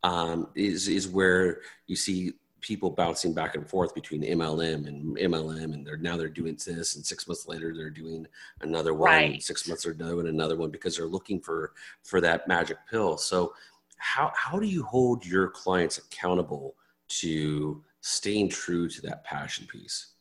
um, 0.03 0.47
is 0.55 0.87
is 0.87 1.07
where 1.07 1.61
you 1.87 1.95
see 1.95 2.33
people 2.61 2.89
bouncing 2.89 3.33
back 3.33 3.55
and 3.55 3.65
forth 3.69 3.95
between 3.95 4.21
mlm 4.21 4.85
and 4.85 5.15
mlm 5.15 5.73
and 5.73 5.87
they're 5.87 5.95
now 5.95 6.17
they're 6.17 6.27
doing 6.27 6.57
this 6.65 6.95
and 6.95 7.05
six 7.05 7.25
months 7.25 7.47
later 7.47 7.73
they're 7.73 7.89
doing 7.89 8.27
another 8.59 8.93
one 8.93 9.09
right. 9.09 9.41
six 9.41 9.65
months 9.65 9.85
they're 9.85 9.93
doing 9.93 10.27
another 10.27 10.57
one 10.57 10.69
because 10.69 10.97
they're 10.97 11.05
looking 11.05 11.39
for 11.39 11.71
for 12.03 12.19
that 12.19 12.49
magic 12.49 12.77
pill 12.89 13.17
so 13.17 13.53
how 13.99 14.31
how 14.35 14.59
do 14.59 14.65
you 14.65 14.83
hold 14.83 15.25
your 15.25 15.49
clients 15.49 15.99
accountable 15.99 16.75
to 17.07 17.83
staying 18.01 18.49
true 18.49 18.87
to 18.89 19.01
that 19.01 19.23
passion 19.23 19.67
piece? 19.67 20.13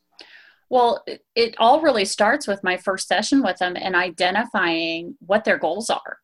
Well, 0.69 1.01
it, 1.07 1.25
it 1.33 1.55
all 1.57 1.81
really 1.81 2.05
starts 2.05 2.45
with 2.45 2.63
my 2.63 2.77
first 2.77 3.07
session 3.07 3.41
with 3.41 3.57
them 3.57 3.75
and 3.75 3.95
identifying 3.95 5.15
what 5.25 5.43
their 5.43 5.57
goals 5.57 5.89
are. 5.89 6.17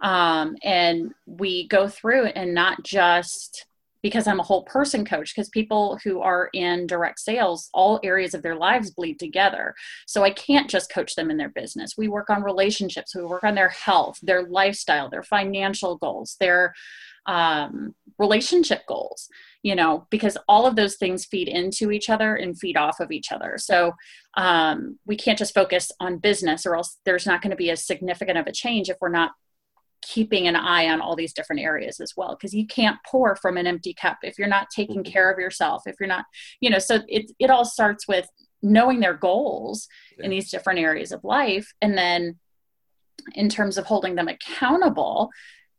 Um, 0.00 0.56
and 0.62 1.12
we 1.26 1.68
go 1.68 1.88
through 1.88 2.26
and 2.26 2.54
not 2.54 2.82
just 2.82 3.66
because 4.02 4.26
I'm 4.26 4.40
a 4.40 4.44
whole 4.44 4.62
person 4.62 5.04
coach, 5.04 5.34
because 5.34 5.50
people 5.50 5.98
who 6.02 6.20
are 6.20 6.48
in 6.54 6.86
direct 6.86 7.20
sales, 7.20 7.68
all 7.74 8.00
areas 8.02 8.32
of 8.32 8.42
their 8.42 8.54
lives 8.54 8.90
bleed 8.90 9.18
together. 9.18 9.74
So 10.06 10.24
I 10.24 10.30
can't 10.30 10.70
just 10.70 10.90
coach 10.90 11.14
them 11.14 11.30
in 11.30 11.36
their 11.36 11.50
business. 11.50 11.98
We 11.98 12.08
work 12.08 12.30
on 12.30 12.42
relationships, 12.42 13.14
we 13.14 13.24
work 13.24 13.44
on 13.44 13.54
their 13.54 13.68
health, 13.68 14.18
their 14.22 14.44
lifestyle, 14.44 15.10
their 15.10 15.22
financial 15.22 15.96
goals, 15.98 16.36
their 16.40 16.74
um, 17.26 17.94
relationship 18.18 18.86
goals 18.86 19.28
you 19.62 19.74
know 19.74 20.06
because 20.10 20.36
all 20.48 20.66
of 20.66 20.76
those 20.76 20.96
things 20.96 21.24
feed 21.24 21.48
into 21.48 21.90
each 21.90 22.10
other 22.10 22.34
and 22.36 22.58
feed 22.58 22.76
off 22.76 23.00
of 23.00 23.10
each 23.10 23.32
other 23.32 23.56
so 23.56 23.92
um, 24.36 24.98
we 25.06 25.16
can't 25.16 25.38
just 25.38 25.54
focus 25.54 25.90
on 26.00 26.18
business 26.18 26.66
or 26.66 26.76
else 26.76 26.98
there's 27.04 27.26
not 27.26 27.42
going 27.42 27.50
to 27.50 27.56
be 27.56 27.70
as 27.70 27.86
significant 27.86 28.38
of 28.38 28.46
a 28.46 28.52
change 28.52 28.88
if 28.88 28.96
we're 29.00 29.08
not 29.08 29.32
keeping 30.02 30.46
an 30.46 30.56
eye 30.56 30.88
on 30.88 31.00
all 31.00 31.16
these 31.16 31.32
different 31.32 31.60
areas 31.60 32.00
as 32.00 32.14
well 32.16 32.36
because 32.36 32.54
you 32.54 32.66
can't 32.66 32.98
pour 33.06 33.36
from 33.36 33.56
an 33.56 33.66
empty 33.66 33.92
cup 33.92 34.18
if 34.22 34.38
you're 34.38 34.48
not 34.48 34.68
taking 34.74 35.02
mm-hmm. 35.02 35.12
care 35.12 35.30
of 35.30 35.38
yourself 35.38 35.82
if 35.86 35.96
you're 36.00 36.08
not 36.08 36.24
you 36.60 36.70
know 36.70 36.78
so 36.78 37.00
it, 37.08 37.30
it 37.38 37.50
all 37.50 37.64
starts 37.64 38.08
with 38.08 38.28
knowing 38.62 39.00
their 39.00 39.14
goals 39.14 39.88
yeah. 40.18 40.24
in 40.24 40.30
these 40.30 40.50
different 40.50 40.78
areas 40.78 41.12
of 41.12 41.24
life 41.24 41.72
and 41.80 41.96
then 41.96 42.38
in 43.34 43.48
terms 43.48 43.76
of 43.76 43.86
holding 43.86 44.14
them 44.14 44.28
accountable 44.28 45.30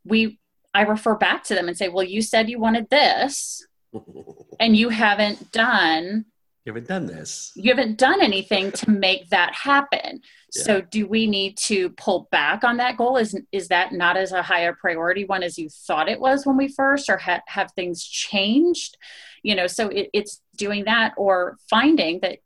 we 0.04 0.38
i 0.74 0.82
refer 0.82 1.16
back 1.16 1.42
to 1.42 1.54
them 1.54 1.68
and 1.68 1.76
say 1.76 1.88
well 1.88 2.04
you 2.04 2.22
said 2.22 2.48
you 2.48 2.60
wanted 2.60 2.88
this 2.90 3.66
and 4.60 4.76
you 4.76 4.88
haven't 4.88 5.50
done 5.52 6.24
you 6.64 6.72
haven't 6.72 6.86
done 6.86 7.06
this. 7.06 7.50
You 7.56 7.74
haven't 7.74 7.98
done 7.98 8.22
anything 8.22 8.70
to 8.72 8.90
make 8.90 9.30
that 9.30 9.52
happen. 9.54 10.20
Yeah. 10.54 10.62
so 10.62 10.80
do 10.80 11.06
we 11.06 11.26
need 11.26 11.56
to 11.58 11.90
pull 11.90 12.28
back 12.30 12.62
on 12.62 12.76
that 12.76 12.96
goal? 12.96 13.16
Is 13.16 13.38
is 13.50 13.68
that 13.68 13.92
not 13.92 14.16
as 14.16 14.32
a 14.32 14.42
higher 14.42 14.76
priority 14.78 15.24
one 15.24 15.42
as 15.42 15.58
you 15.58 15.68
thought 15.68 16.08
it 16.08 16.20
was 16.20 16.46
when 16.46 16.56
we 16.56 16.68
first 16.68 17.08
or 17.08 17.16
ha- 17.16 17.40
have 17.48 17.72
things 17.72 18.04
changed? 18.04 18.96
You 19.42 19.56
know 19.56 19.66
so 19.66 19.88
it, 19.88 20.10
it's 20.12 20.40
doing 20.56 20.84
that 20.84 21.14
or 21.16 21.56
finding 21.68 22.20
that 22.20 22.38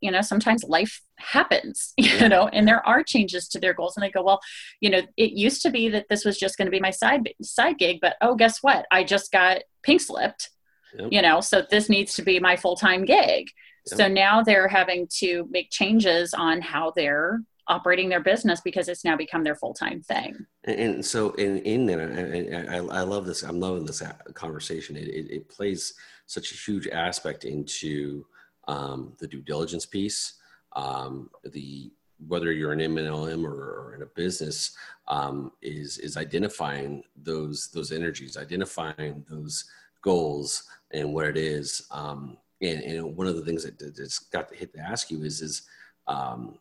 you 0.00 0.10
know 0.10 0.20
sometimes 0.20 0.64
life 0.64 1.02
happens 1.18 1.94
you 1.96 2.28
know 2.28 2.48
and 2.48 2.66
there 2.66 2.86
are 2.86 3.04
changes 3.04 3.46
to 3.48 3.60
their 3.60 3.74
goals. 3.74 3.96
And 3.96 4.02
they 4.02 4.10
go 4.10 4.22
well 4.22 4.40
you 4.80 4.90
know 4.90 5.02
it 5.16 5.32
used 5.32 5.62
to 5.62 5.70
be 5.70 5.88
that 5.90 6.06
this 6.08 6.24
was 6.24 6.36
just 6.36 6.58
going 6.58 6.66
to 6.66 6.72
be 6.72 6.80
my 6.80 6.90
side 6.90 7.32
side 7.42 7.78
gig 7.78 7.98
but 8.00 8.16
oh 8.20 8.34
guess 8.34 8.58
what? 8.60 8.86
I 8.90 9.04
just 9.04 9.30
got 9.30 9.58
pink 9.84 10.00
slipped 10.00 10.50
yep. 10.98 11.08
you 11.10 11.22
know 11.22 11.40
so 11.40 11.64
this 11.70 11.88
needs 11.88 12.14
to 12.14 12.22
be 12.22 12.38
my 12.40 12.56
full-time 12.56 13.04
gig 13.04 13.48
yep. 13.90 13.98
so 13.98 14.08
now 14.08 14.42
they're 14.42 14.68
having 14.68 15.06
to 15.10 15.46
make 15.50 15.70
changes 15.70 16.34
on 16.34 16.60
how 16.60 16.92
they're 16.96 17.40
operating 17.68 18.08
their 18.08 18.22
business 18.22 18.60
because 18.60 18.88
it's 18.88 19.04
now 19.04 19.16
become 19.16 19.42
their 19.42 19.56
full-time 19.56 20.00
thing 20.00 20.36
and, 20.64 20.78
and 20.78 21.04
so 21.04 21.32
in 21.32 21.58
in 21.58 21.86
there 21.86 22.68
I, 22.70 22.76
I, 22.76 23.00
I, 23.00 23.00
love 23.00 23.26
this 23.26 23.42
i'm 23.42 23.58
loving 23.58 23.84
this 23.84 24.02
conversation 24.34 24.96
it, 24.96 25.08
it, 25.08 25.30
it 25.30 25.48
plays 25.48 25.94
such 26.26 26.52
a 26.52 26.54
huge 26.54 26.86
aspect 26.88 27.44
into 27.44 28.24
um, 28.68 29.14
the 29.18 29.26
due 29.26 29.40
diligence 29.40 29.86
piece, 29.86 30.34
um, 30.74 31.30
the 31.44 31.92
whether 32.28 32.50
you're 32.50 32.72
an 32.72 32.80
MLM 32.80 33.44
or, 33.44 33.50
or 33.52 33.94
in 33.94 34.02
a 34.02 34.06
business, 34.06 34.76
um, 35.08 35.52
is 35.62 35.98
is 35.98 36.16
identifying 36.16 37.02
those 37.16 37.68
those 37.72 37.92
energies, 37.92 38.36
identifying 38.36 39.24
those 39.28 39.64
goals 40.02 40.64
and 40.92 41.12
what 41.12 41.26
it 41.26 41.36
is. 41.36 41.86
Um, 41.90 42.36
and, 42.62 42.82
and 42.82 43.16
one 43.16 43.26
of 43.26 43.36
the 43.36 43.44
things 43.44 43.64
that 43.64 43.78
that's 43.78 44.18
got 44.18 44.48
to 44.48 44.54
hit 44.54 44.72
to 44.74 44.80
ask 44.80 45.10
you 45.10 45.22
is 45.22 45.42
is 45.42 45.62
um, 46.06 46.58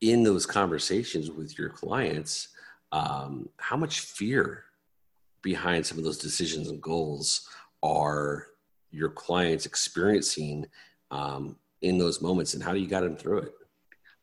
in 0.00 0.22
those 0.22 0.44
conversations 0.44 1.30
with 1.30 1.58
your 1.58 1.70
clients, 1.70 2.48
um, 2.90 3.48
how 3.56 3.76
much 3.76 4.00
fear 4.00 4.64
behind 5.42 5.84
some 5.86 5.98
of 5.98 6.04
those 6.04 6.18
decisions 6.18 6.68
and 6.68 6.82
goals 6.82 7.48
are 7.82 8.48
your 8.90 9.08
clients 9.08 9.64
experiencing 9.64 10.66
um, 11.10 11.56
in 11.80 11.98
those 11.98 12.20
moments 12.20 12.54
and 12.54 12.62
how 12.62 12.72
do 12.72 12.78
you 12.78 12.86
got 12.86 13.02
them 13.02 13.16
through 13.16 13.38
it? 13.38 13.52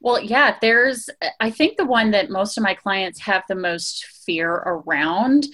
Well, 0.01 0.21
yeah, 0.21 0.57
there's, 0.61 1.09
I 1.39 1.49
think 1.49 1.77
the 1.77 1.85
one 1.85 2.11
that 2.11 2.29
most 2.29 2.57
of 2.57 2.63
my 2.63 2.73
clients 2.73 3.19
have 3.21 3.43
the 3.49 3.55
most 3.55 4.05
fear 4.25 4.49
around 4.49 5.47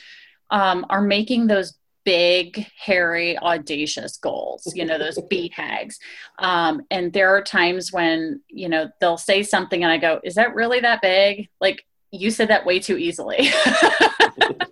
um, 0.52 0.86
are 0.90 1.02
making 1.02 1.48
those 1.48 1.74
big, 2.06 2.66
hairy, 2.78 3.38
audacious 3.40 4.18
goals, 4.18 4.72
you 4.76 4.86
know, 4.86 4.98
those 4.98 5.18
BHAGs. 5.32 5.96
Um, 6.40 6.84
and 6.92 7.12
there 7.12 7.36
are 7.36 7.42
times 7.42 7.92
when, 7.92 8.42
you 8.48 8.70
know, 8.70 8.90
they'll 9.02 9.18
say 9.18 9.44
something 9.44 9.84
and 9.84 9.92
I 9.92 9.98
go, 9.98 10.22
is 10.24 10.36
that 10.36 10.56
really 10.56 10.80
that 10.82 11.02
big? 11.02 11.50
Like, 11.60 11.84
you 12.12 12.32
said 12.32 12.48
that 12.48 12.66
way 12.66 12.80
too 12.80 12.98
easily. 12.98 13.50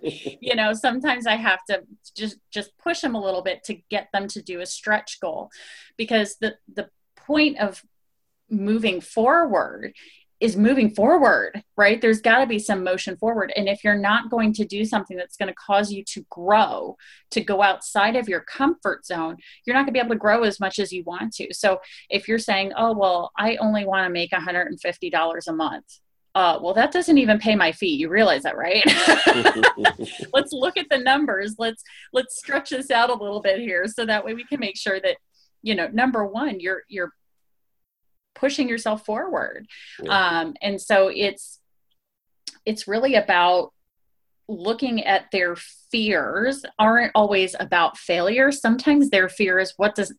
you 0.02 0.54
know, 0.54 0.72
sometimes 0.72 1.26
I 1.26 1.36
have 1.36 1.64
to 1.68 1.82
just 2.16 2.38
just 2.50 2.76
push 2.78 3.00
them 3.00 3.14
a 3.14 3.22
little 3.22 3.42
bit 3.42 3.64
to 3.64 3.74
get 3.90 4.08
them 4.12 4.28
to 4.28 4.40
do 4.40 4.60
a 4.60 4.66
stretch 4.66 5.20
goal 5.20 5.50
because 5.98 6.36
the 6.40 6.56
the 6.72 6.88
point 7.16 7.58
of 7.58 7.82
moving 8.48 9.00
forward 9.00 9.94
is 10.44 10.58
moving 10.58 10.90
forward, 10.90 11.64
right? 11.74 12.02
There's 12.02 12.20
got 12.20 12.40
to 12.40 12.46
be 12.46 12.58
some 12.58 12.84
motion 12.84 13.16
forward. 13.16 13.50
And 13.56 13.66
if 13.66 13.82
you're 13.82 13.96
not 13.96 14.28
going 14.28 14.52
to 14.52 14.66
do 14.66 14.84
something 14.84 15.16
that's 15.16 15.38
going 15.38 15.48
to 15.48 15.54
cause 15.54 15.90
you 15.90 16.04
to 16.08 16.26
grow, 16.28 16.98
to 17.30 17.40
go 17.40 17.62
outside 17.62 18.14
of 18.14 18.28
your 18.28 18.40
comfort 18.40 19.06
zone, 19.06 19.38
you're 19.64 19.72
not 19.72 19.86
going 19.86 19.86
to 19.86 19.92
be 19.92 20.00
able 20.00 20.10
to 20.10 20.18
grow 20.18 20.42
as 20.42 20.60
much 20.60 20.78
as 20.78 20.92
you 20.92 21.02
want 21.04 21.32
to. 21.36 21.48
So 21.54 21.80
if 22.10 22.28
you're 22.28 22.38
saying, 22.38 22.72
oh, 22.76 22.92
well, 22.92 23.32
I 23.38 23.56
only 23.56 23.86
want 23.86 24.06
to 24.06 24.12
make 24.12 24.32
$150 24.32 25.46
a 25.48 25.52
month, 25.54 25.86
uh, 26.34 26.58
well, 26.60 26.74
that 26.74 26.92
doesn't 26.92 27.16
even 27.16 27.38
pay 27.38 27.56
my 27.56 27.72
fee. 27.72 27.94
You 27.94 28.10
realize 28.10 28.42
that, 28.42 28.58
right? 28.58 28.84
let's 30.34 30.52
look 30.52 30.76
at 30.76 30.90
the 30.90 30.98
numbers. 30.98 31.54
Let's 31.58 31.82
let's 32.12 32.36
stretch 32.36 32.70
this 32.70 32.90
out 32.90 33.08
a 33.08 33.14
little 33.14 33.40
bit 33.40 33.60
here, 33.60 33.86
so 33.86 34.04
that 34.04 34.24
way 34.24 34.34
we 34.34 34.44
can 34.44 34.58
make 34.58 34.76
sure 34.76 35.00
that 35.00 35.16
you 35.62 35.76
know 35.76 35.86
number 35.92 36.26
one 36.26 36.58
you're 36.58 36.82
you're 36.88 37.12
pushing 38.34 38.68
yourself 38.68 39.04
forward. 39.04 39.66
Yeah. 40.02 40.40
um, 40.40 40.54
and 40.62 40.80
so 40.80 41.08
it's 41.08 41.60
it's 42.66 42.88
really 42.88 43.14
about 43.14 43.72
looking 44.48 45.04
at 45.04 45.30
their 45.32 45.56
fears 45.90 46.64
aren't 46.78 47.12
always 47.14 47.54
about 47.58 47.96
failure. 47.96 48.52
Sometimes 48.52 49.10
their 49.10 49.28
fear 49.28 49.58
is 49.58 49.74
what 49.76 49.94
does 49.94 50.14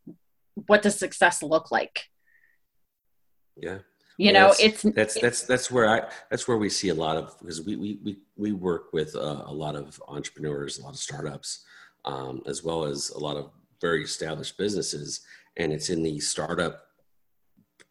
what 0.68 0.82
does 0.82 0.98
success 0.98 1.44
look 1.44 1.72
like? 1.72 2.06
Yeah. 3.56 3.80
You 4.18 4.32
well, 4.32 4.44
know 4.44 4.48
that's, 4.48 4.60
it's 4.62 4.82
that's 4.96 5.20
that's 5.20 5.42
that's 5.44 5.72
where 5.72 5.90
i 5.90 6.10
that's 6.32 6.48
where 6.48 6.58
we 6.58 6.70
see 6.70 6.88
a 6.88 6.94
lot 6.94 7.18
of 7.18 7.38
because 7.40 7.62
we 7.64 7.76
we 7.76 8.00
we, 8.02 8.18
we 8.38 8.52
work 8.54 8.94
with 8.94 9.14
uh, 9.14 9.44
a 9.46 9.54
lot 9.54 9.76
of 9.76 10.02
entrepreneurs 10.08 10.80
a 10.80 10.84
lot 10.84 10.94
of 10.94 11.00
startups 11.00 11.66
um, 12.06 12.42
as 12.46 12.64
well 12.64 12.86
as 12.86 13.10
a 13.10 13.20
lot 13.20 13.36
of 13.36 13.52
very 13.82 14.04
established 14.04 14.58
businesses 14.58 15.20
and 15.58 15.74
it's 15.74 15.90
in 15.90 16.02
the 16.02 16.18
startup 16.22 16.85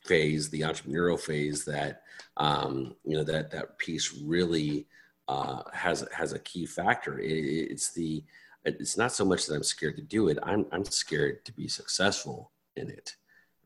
phase 0.05 0.51
the 0.51 0.61
entrepreneurial 0.61 1.19
phase 1.19 1.65
that 1.65 2.03
um, 2.37 2.95
you 3.05 3.17
know 3.17 3.25
that 3.25 3.51
that 3.51 3.79
piece 3.79 4.21
really 4.23 4.87
uh, 5.29 5.63
has 5.73 6.07
has 6.13 6.33
a 6.33 6.39
key 6.41 6.67
factor 6.67 7.19
it, 7.19 7.33
it's 7.33 7.93
the 7.93 8.23
it's 8.65 8.97
not 8.97 9.13
so 9.13 9.25
much 9.25 9.47
that 9.47 9.55
i'm 9.55 9.63
scared 9.63 9.97
to 9.97 10.03
do 10.03 10.29
it 10.29 10.39
i'm 10.43 10.65
i'm 10.73 10.85
scared 10.85 11.45
to 11.45 11.53
be 11.53 11.69
successful 11.69 12.51
in 12.77 12.89
it 12.89 13.15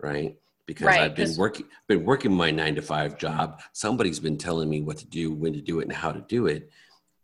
right 0.00 0.36
because 0.68 0.86
right, 0.86 1.00
I've 1.00 1.16
been 1.16 1.34
working 1.36 1.66
been 1.88 2.04
working 2.04 2.32
my 2.32 2.52
nine 2.52 2.76
to 2.76 2.82
five 2.82 3.18
job. 3.18 3.62
Somebody's 3.72 4.20
been 4.20 4.36
telling 4.36 4.68
me 4.68 4.82
what 4.82 4.98
to 4.98 5.06
do, 5.06 5.32
when 5.32 5.54
to 5.54 5.62
do 5.62 5.80
it, 5.80 5.84
and 5.84 5.92
how 5.92 6.12
to 6.12 6.20
do 6.20 6.46
it. 6.46 6.70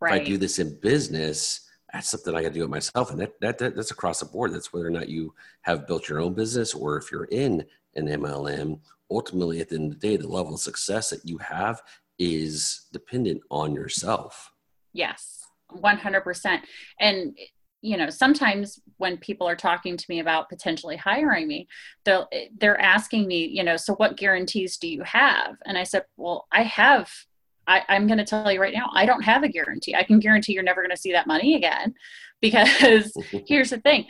Right. 0.00 0.14
If 0.14 0.22
I 0.22 0.24
do 0.24 0.38
this 0.38 0.58
in 0.58 0.80
business, 0.80 1.68
that's 1.92 2.08
something 2.08 2.34
I 2.34 2.42
got 2.42 2.48
to 2.48 2.54
do 2.54 2.64
it 2.64 2.70
myself, 2.70 3.10
and 3.10 3.20
that, 3.20 3.38
that, 3.40 3.58
that 3.58 3.76
that's 3.76 3.92
across 3.92 4.20
the 4.20 4.26
board. 4.26 4.52
That's 4.52 4.72
whether 4.72 4.86
or 4.86 4.90
not 4.90 5.10
you 5.10 5.34
have 5.60 5.86
built 5.86 6.08
your 6.08 6.20
own 6.20 6.32
business 6.32 6.72
or 6.72 6.96
if 6.96 7.12
you're 7.12 7.26
in 7.26 7.64
an 7.94 8.08
MLM. 8.08 8.80
Ultimately, 9.10 9.60
at 9.60 9.68
the 9.68 9.76
end 9.76 9.92
of 9.92 10.00
the 10.00 10.08
day, 10.08 10.16
the 10.16 10.28
level 10.28 10.54
of 10.54 10.60
success 10.60 11.10
that 11.10 11.24
you 11.24 11.38
have 11.38 11.80
is 12.18 12.86
dependent 12.92 13.42
on 13.50 13.74
yourself. 13.74 14.50
Yes, 14.92 15.40
one 15.70 15.98
hundred 15.98 16.22
percent. 16.22 16.64
And 17.00 17.36
you 17.84 17.98
know 17.98 18.08
sometimes 18.08 18.80
when 18.96 19.18
people 19.18 19.46
are 19.46 19.54
talking 19.54 19.94
to 19.94 20.06
me 20.08 20.18
about 20.18 20.48
potentially 20.48 20.96
hiring 20.96 21.46
me 21.46 21.68
they'll 22.06 22.26
they're 22.56 22.80
asking 22.80 23.28
me 23.28 23.44
you 23.44 23.62
know 23.62 23.76
so 23.76 23.94
what 23.96 24.16
guarantees 24.16 24.78
do 24.78 24.88
you 24.88 25.02
have? 25.02 25.56
And 25.66 25.76
i 25.76 25.84
said 25.84 26.04
well 26.16 26.46
i 26.50 26.62
have 26.62 27.10
I, 27.66 27.82
i'm 27.90 28.06
going 28.06 28.18
to 28.18 28.24
tell 28.24 28.50
you 28.50 28.60
right 28.60 28.72
now 28.72 28.88
i 28.94 29.04
don't 29.04 29.22
have 29.22 29.42
a 29.42 29.48
guarantee. 29.48 29.94
I 29.94 30.02
can 30.02 30.18
guarantee 30.18 30.54
you're 30.54 30.62
never 30.62 30.80
going 30.80 30.96
to 30.96 31.00
see 31.00 31.12
that 31.12 31.28
money 31.28 31.54
again. 31.54 31.94
Because 32.40 33.14
here's 33.46 33.70
the 33.70 33.80
thing 33.80 34.06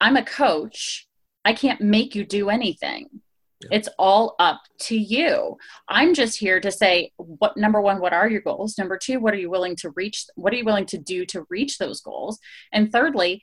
i'm 0.00 0.16
a 0.16 0.24
coach. 0.24 1.08
I 1.44 1.52
can't 1.52 1.80
make 1.80 2.14
you 2.14 2.24
do 2.24 2.48
anything 2.48 3.22
it's 3.70 3.88
all 3.98 4.36
up 4.38 4.62
to 4.78 4.96
you. 4.96 5.56
I'm 5.88 6.14
just 6.14 6.38
here 6.38 6.60
to 6.60 6.72
say 6.72 7.12
what 7.16 7.56
number 7.56 7.80
one, 7.80 8.00
what 8.00 8.12
are 8.12 8.28
your 8.28 8.40
goals? 8.40 8.78
Number 8.78 8.96
two, 8.96 9.20
what 9.20 9.34
are 9.34 9.38
you 9.38 9.50
willing 9.50 9.76
to 9.76 9.90
reach? 9.90 10.24
What 10.36 10.52
are 10.52 10.56
you 10.56 10.64
willing 10.64 10.86
to 10.86 10.98
do 10.98 11.26
to 11.26 11.46
reach 11.50 11.78
those 11.78 12.00
goals? 12.00 12.38
And 12.72 12.90
thirdly, 12.90 13.42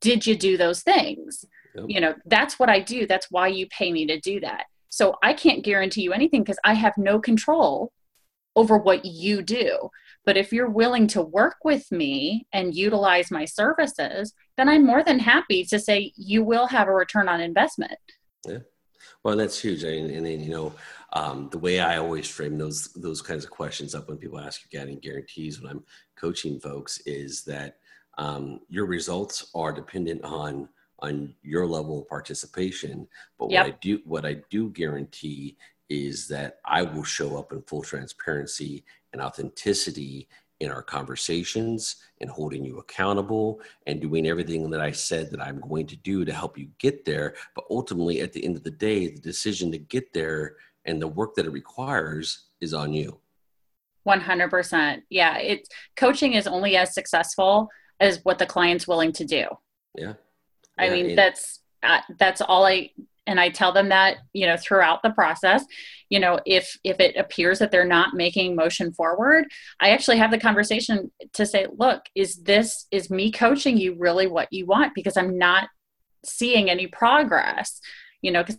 did 0.00 0.26
you 0.26 0.36
do 0.36 0.56
those 0.56 0.82
things? 0.82 1.44
Yep. 1.74 1.84
You 1.88 2.00
know, 2.00 2.14
that's 2.26 2.58
what 2.58 2.70
I 2.70 2.80
do. 2.80 3.06
That's 3.06 3.30
why 3.30 3.48
you 3.48 3.66
pay 3.66 3.92
me 3.92 4.06
to 4.06 4.18
do 4.18 4.40
that. 4.40 4.64
So 4.88 5.16
I 5.22 5.34
can't 5.34 5.64
guarantee 5.64 6.02
you 6.02 6.12
anything 6.12 6.42
because 6.42 6.58
I 6.64 6.74
have 6.74 6.96
no 6.96 7.20
control 7.20 7.92
over 8.56 8.78
what 8.78 9.04
you 9.04 9.42
do. 9.42 9.90
But 10.24 10.36
if 10.36 10.52
you're 10.52 10.68
willing 10.68 11.06
to 11.08 11.22
work 11.22 11.56
with 11.64 11.90
me 11.92 12.46
and 12.52 12.74
utilize 12.74 13.30
my 13.30 13.44
services, 13.44 14.34
then 14.56 14.68
I'm 14.68 14.84
more 14.84 15.02
than 15.02 15.18
happy 15.18 15.64
to 15.66 15.78
say 15.78 16.12
you 16.16 16.42
will 16.42 16.66
have 16.66 16.88
a 16.88 16.92
return 16.92 17.28
on 17.28 17.40
investment. 17.40 17.98
Yeah. 18.46 18.58
Well, 19.24 19.36
that's 19.36 19.60
huge. 19.60 19.82
And, 19.82 20.10
and 20.10 20.24
then, 20.24 20.40
you 20.40 20.50
know, 20.50 20.72
um, 21.12 21.48
the 21.50 21.58
way 21.58 21.80
I 21.80 21.98
always 21.98 22.28
frame 22.28 22.58
those 22.58 22.92
those 22.94 23.22
kinds 23.22 23.44
of 23.44 23.50
questions 23.50 23.94
up 23.94 24.08
when 24.08 24.18
people 24.18 24.38
ask 24.38 24.62
you 24.62 24.78
getting 24.78 24.98
guarantees 24.98 25.60
when 25.60 25.70
I'm 25.70 25.84
coaching 26.16 26.60
folks 26.60 27.00
is 27.06 27.44
that 27.44 27.78
um, 28.18 28.60
your 28.68 28.86
results 28.86 29.50
are 29.54 29.72
dependent 29.72 30.22
on 30.24 30.68
on 31.00 31.34
your 31.42 31.66
level 31.66 32.00
of 32.00 32.08
participation. 32.08 33.08
But 33.38 33.50
yep. 33.50 33.64
what 33.64 33.72
I 33.72 33.76
do 33.80 34.00
what 34.04 34.26
I 34.26 34.36
do 34.50 34.70
guarantee 34.70 35.56
is 35.88 36.28
that 36.28 36.58
I 36.64 36.82
will 36.82 37.04
show 37.04 37.38
up 37.38 37.52
in 37.52 37.62
full 37.62 37.82
transparency 37.82 38.84
and 39.12 39.22
authenticity 39.22 40.28
in 40.60 40.70
our 40.70 40.82
conversations 40.82 41.96
and 42.20 42.28
holding 42.28 42.64
you 42.64 42.78
accountable 42.78 43.60
and 43.86 44.00
doing 44.00 44.26
everything 44.26 44.68
that 44.70 44.80
I 44.80 44.90
said 44.90 45.30
that 45.30 45.40
I'm 45.40 45.60
going 45.60 45.86
to 45.86 45.96
do 45.96 46.24
to 46.24 46.32
help 46.32 46.58
you 46.58 46.68
get 46.78 47.04
there. 47.04 47.34
But 47.54 47.64
ultimately, 47.70 48.20
at 48.20 48.32
the 48.32 48.44
end 48.44 48.56
of 48.56 48.64
the 48.64 48.70
day, 48.70 49.08
the 49.08 49.20
decision 49.20 49.70
to 49.72 49.78
get 49.78 50.12
there 50.12 50.56
and 50.84 51.00
the 51.00 51.08
work 51.08 51.34
that 51.36 51.46
it 51.46 51.52
requires 51.52 52.46
is 52.60 52.74
on 52.74 52.92
you. 52.92 53.20
100%. 54.06 55.02
Yeah. 55.10 55.38
It's 55.38 55.68
coaching 55.96 56.32
is 56.32 56.46
only 56.46 56.76
as 56.76 56.94
successful 56.94 57.68
as 58.00 58.24
what 58.24 58.38
the 58.38 58.46
client's 58.46 58.88
willing 58.88 59.12
to 59.12 59.24
do. 59.24 59.44
Yeah. 59.94 60.14
I 60.78 60.86
yeah, 60.86 60.92
mean, 60.92 61.16
that's, 61.16 61.60
uh, 61.82 62.00
that's 62.18 62.40
all 62.40 62.64
I 62.64 62.90
and 63.28 63.38
i 63.38 63.48
tell 63.48 63.72
them 63.72 63.90
that 63.90 64.16
you 64.32 64.46
know 64.46 64.56
throughout 64.56 65.00
the 65.02 65.10
process 65.10 65.64
you 66.08 66.18
know 66.18 66.40
if 66.46 66.76
if 66.82 66.98
it 66.98 67.14
appears 67.16 67.60
that 67.60 67.70
they're 67.70 67.84
not 67.84 68.14
making 68.14 68.56
motion 68.56 68.92
forward 68.92 69.44
i 69.80 69.90
actually 69.90 70.16
have 70.16 70.32
the 70.32 70.40
conversation 70.40 71.12
to 71.32 71.46
say 71.46 71.66
look 71.76 72.02
is 72.16 72.42
this 72.42 72.86
is 72.90 73.10
me 73.10 73.30
coaching 73.30 73.76
you 73.76 73.94
really 73.98 74.26
what 74.26 74.48
you 74.50 74.66
want? 74.66 74.94
Because 74.94 75.16
i'm 75.16 75.38
not 75.38 75.68
seeing 76.24 76.68
any 76.68 76.88
progress 76.88 77.80
you 78.22 78.32
know 78.32 78.42
because 78.42 78.58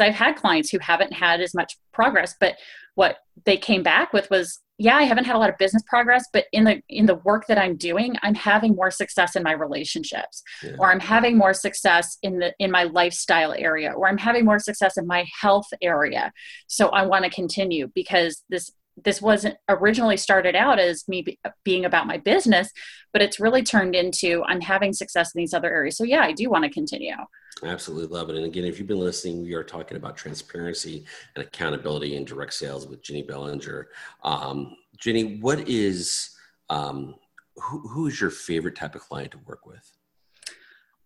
i've 0.00 0.14
had 0.14 0.36
clients 0.36 0.70
who 0.70 0.78
haven't 0.78 1.12
had 1.12 1.40
as 1.40 1.54
much 1.54 1.76
progress 1.92 2.34
but 2.40 2.56
what 2.94 3.18
they 3.44 3.56
came 3.56 3.82
back 3.82 4.12
with 4.12 4.30
was 4.30 4.60
yeah 4.82 4.96
i 4.96 5.04
haven't 5.04 5.24
had 5.24 5.36
a 5.36 5.38
lot 5.38 5.48
of 5.48 5.56
business 5.58 5.82
progress 5.86 6.24
but 6.32 6.46
in 6.52 6.64
the 6.64 6.82
in 6.88 7.06
the 7.06 7.14
work 7.16 7.46
that 7.46 7.56
i'm 7.56 7.76
doing 7.76 8.16
i'm 8.22 8.34
having 8.34 8.74
more 8.74 8.90
success 8.90 9.36
in 9.36 9.42
my 9.42 9.52
relationships 9.52 10.42
yeah. 10.62 10.72
or 10.78 10.90
i'm 10.90 11.00
having 11.00 11.38
more 11.38 11.54
success 11.54 12.18
in 12.22 12.38
the 12.40 12.52
in 12.58 12.70
my 12.70 12.82
lifestyle 12.84 13.54
area 13.56 13.92
or 13.92 14.08
i'm 14.08 14.18
having 14.18 14.44
more 14.44 14.58
success 14.58 14.96
in 14.98 15.06
my 15.06 15.24
health 15.40 15.68
area 15.80 16.32
so 16.66 16.88
i 16.88 17.06
want 17.06 17.24
to 17.24 17.30
continue 17.30 17.88
because 17.94 18.42
this 18.48 18.72
this 19.02 19.22
wasn't 19.22 19.56
originally 19.68 20.16
started 20.16 20.54
out 20.54 20.78
as 20.78 21.08
me 21.08 21.22
be, 21.22 21.38
being 21.64 21.84
about 21.84 22.06
my 22.06 22.18
business 22.18 22.70
but 23.12 23.22
it's 23.22 23.40
really 23.40 23.62
turned 23.62 23.94
into 23.94 24.42
i'm 24.44 24.60
having 24.60 24.92
success 24.92 25.34
in 25.34 25.38
these 25.40 25.54
other 25.54 25.70
areas. 25.70 25.96
So 25.96 26.04
yeah 26.04 26.22
i 26.22 26.32
do 26.32 26.48
want 26.50 26.64
to 26.64 26.70
continue. 26.70 27.14
I 27.62 27.66
absolutely 27.66 28.16
love 28.16 28.30
it. 28.30 28.36
And 28.36 28.44
again 28.44 28.64
if 28.64 28.78
you've 28.78 28.88
been 28.88 28.98
listening 28.98 29.42
we 29.42 29.54
are 29.54 29.64
talking 29.64 29.96
about 29.96 30.16
transparency 30.16 31.04
and 31.34 31.44
accountability 31.44 32.16
in 32.16 32.24
direct 32.24 32.54
sales 32.54 32.86
with 32.86 33.02
Ginny 33.02 33.22
Bellinger. 33.22 33.88
Um, 34.22 34.76
Ginny 34.98 35.38
what 35.38 35.68
is 35.68 36.30
um, 36.70 37.16
who, 37.56 37.86
who 37.88 38.06
is 38.06 38.20
your 38.20 38.30
favorite 38.30 38.76
type 38.76 38.94
of 38.94 39.02
client 39.02 39.32
to 39.32 39.38
work 39.46 39.66
with? 39.66 39.92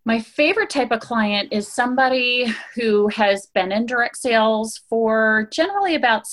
My 0.05 0.21
favorite 0.21 0.71
type 0.71 0.93
of 0.93 1.01
client 1.01 1.53
is 1.53 1.67
somebody 1.67 2.47
who 2.77 3.09
has 3.09 3.47
been 3.47 3.73
in 3.73 3.87
direct 3.87 4.17
sales 4.17 4.81
for 4.89 5.49
generally 5.51 5.97
about 5.97 6.29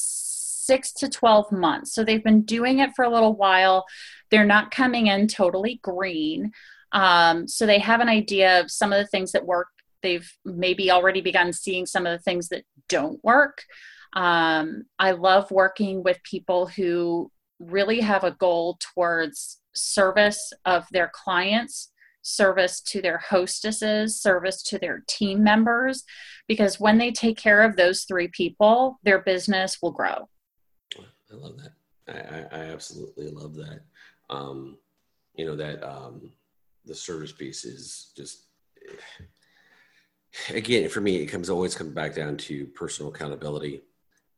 six 0.66 0.92
to 0.94 1.10
12 1.10 1.52
months. 1.52 1.94
So 1.94 2.04
they've 2.04 2.24
been 2.24 2.44
doing 2.44 2.80
it 2.80 2.92
for 2.96 3.06
a 3.06 3.10
little 3.10 3.36
while. 3.36 3.86
They're 4.32 4.46
not 4.46 4.72
coming 4.72 5.08
in 5.08 5.28
totally 5.28 5.80
green. 5.84 6.52
Um, 6.92 7.48
so 7.48 7.66
they 7.66 7.80
have 7.80 8.02
an 8.02 8.10
idea 8.10 8.62
of 8.62 8.72
some 8.72 8.94
of 8.94 9.00
the 9.00 9.08
things 9.08 9.32
that 9.32 9.46
work. 9.46 9.68
They've 10.02 10.30
maybe 10.46 10.92
already 10.92 11.22
begun 11.22 11.54
seeing 11.54 11.86
some 11.86 12.06
of 12.06 12.12
the 12.12 12.24
things 12.24 12.50
that 12.50 12.64
don't 12.90 13.24
work. 13.24 13.64
Um, 14.16 14.84
I 15.00 15.12
love 15.12 15.50
working 15.50 16.04
with 16.04 16.22
people 16.24 16.68
who 16.68 17.32
really 17.60 18.02
have 18.02 18.24
a 18.24 18.32
goal 18.32 18.78
towards 18.80 19.60
service 19.74 20.54
of 20.66 20.86
their 20.92 21.10
clients 21.14 21.90
service 22.24 22.82
to 22.82 23.02
their 23.02 23.20
hostesses, 23.20 24.20
service 24.20 24.64
to 24.64 24.80
their 24.80 25.04
team 25.08 25.44
members, 25.44 26.04
because 26.48 26.80
when 26.80 26.98
they 26.98 27.12
take 27.12 27.38
care 27.38 27.62
of 27.62 27.76
those 27.76 28.04
three 28.04 28.30
people, 28.30 29.00
their 29.04 29.20
business 29.20 29.78
will 29.82 29.92
grow. 29.92 30.30
I 31.34 31.38
love 31.38 31.58
that. 31.58 31.74
I, 32.08 32.58
I, 32.58 32.62
I 32.62 32.66
absolutely 32.66 33.30
love 33.30 33.56
that. 33.56 33.82
Um, 34.30 34.78
you 35.36 35.46
know 35.46 35.56
that 35.56 35.84
um, 35.84 36.32
the 36.86 36.96
service 36.96 37.32
piece 37.32 37.66
is 37.66 38.12
just 38.16 38.46
again 40.50 40.90
for 40.90 41.02
me 41.02 41.18
it 41.18 41.28
comes 41.28 41.50
always 41.50 41.76
comes 41.76 41.94
back 41.94 42.16
down 42.16 42.38
to 42.38 42.66
personal 42.68 43.12
accountability 43.12 43.82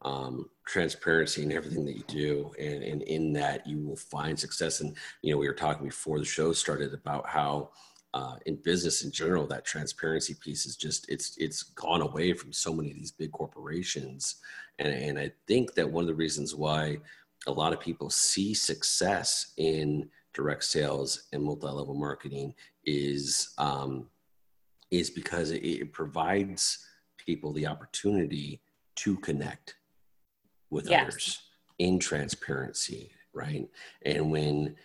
um, 0.01 0.49
transparency 0.67 1.41
in 1.43 1.51
everything 1.51 1.85
that 1.85 1.95
you 1.95 2.03
do 2.07 2.51
and, 2.59 2.83
and 2.83 3.01
in 3.03 3.33
that 3.33 3.65
you 3.65 3.79
will 3.79 3.95
find 3.95 4.39
success 4.39 4.81
and 4.81 4.95
you 5.21 5.31
know 5.31 5.37
we 5.37 5.47
were 5.47 5.53
talking 5.53 5.87
before 5.87 6.19
the 6.19 6.25
show 6.25 6.51
started 6.53 6.93
about 6.93 7.27
how 7.27 7.69
uh, 8.15 8.37
in 8.45 8.55
business 8.55 9.03
in 9.03 9.11
general 9.11 9.45
that 9.45 9.65
transparency 9.65 10.33
piece 10.33 10.65
is 10.65 10.77
just 10.77 11.07
it's 11.09 11.35
it's 11.37 11.63
gone 11.63 12.01
away 12.01 12.33
from 12.33 12.51
so 12.51 12.73
many 12.73 12.89
of 12.89 12.95
these 12.95 13.11
big 13.11 13.31
corporations 13.31 14.37
and, 14.79 14.93
and 14.93 15.19
i 15.19 15.29
think 15.47 15.73
that 15.75 15.89
one 15.89 16.03
of 16.03 16.07
the 16.07 16.15
reasons 16.15 16.55
why 16.55 16.97
a 17.47 17.51
lot 17.51 17.73
of 17.73 17.79
people 17.79 18.09
see 18.09 18.53
success 18.53 19.53
in 19.57 20.09
direct 20.33 20.63
sales 20.63 21.23
and 21.33 21.43
multi-level 21.43 21.93
marketing 21.93 22.53
is 22.85 23.53
um, 23.57 24.07
is 24.91 25.09
because 25.09 25.51
it, 25.51 25.63
it 25.63 25.91
provides 25.91 26.85
people 27.17 27.51
the 27.51 27.67
opportunity 27.67 28.61
to 28.95 29.17
connect 29.17 29.75
with 30.69 30.89
yes. 30.89 31.01
others 31.03 31.41
in 31.79 31.99
transparency, 31.99 33.11
right? 33.33 33.67
And 34.03 34.31
when 34.31 34.75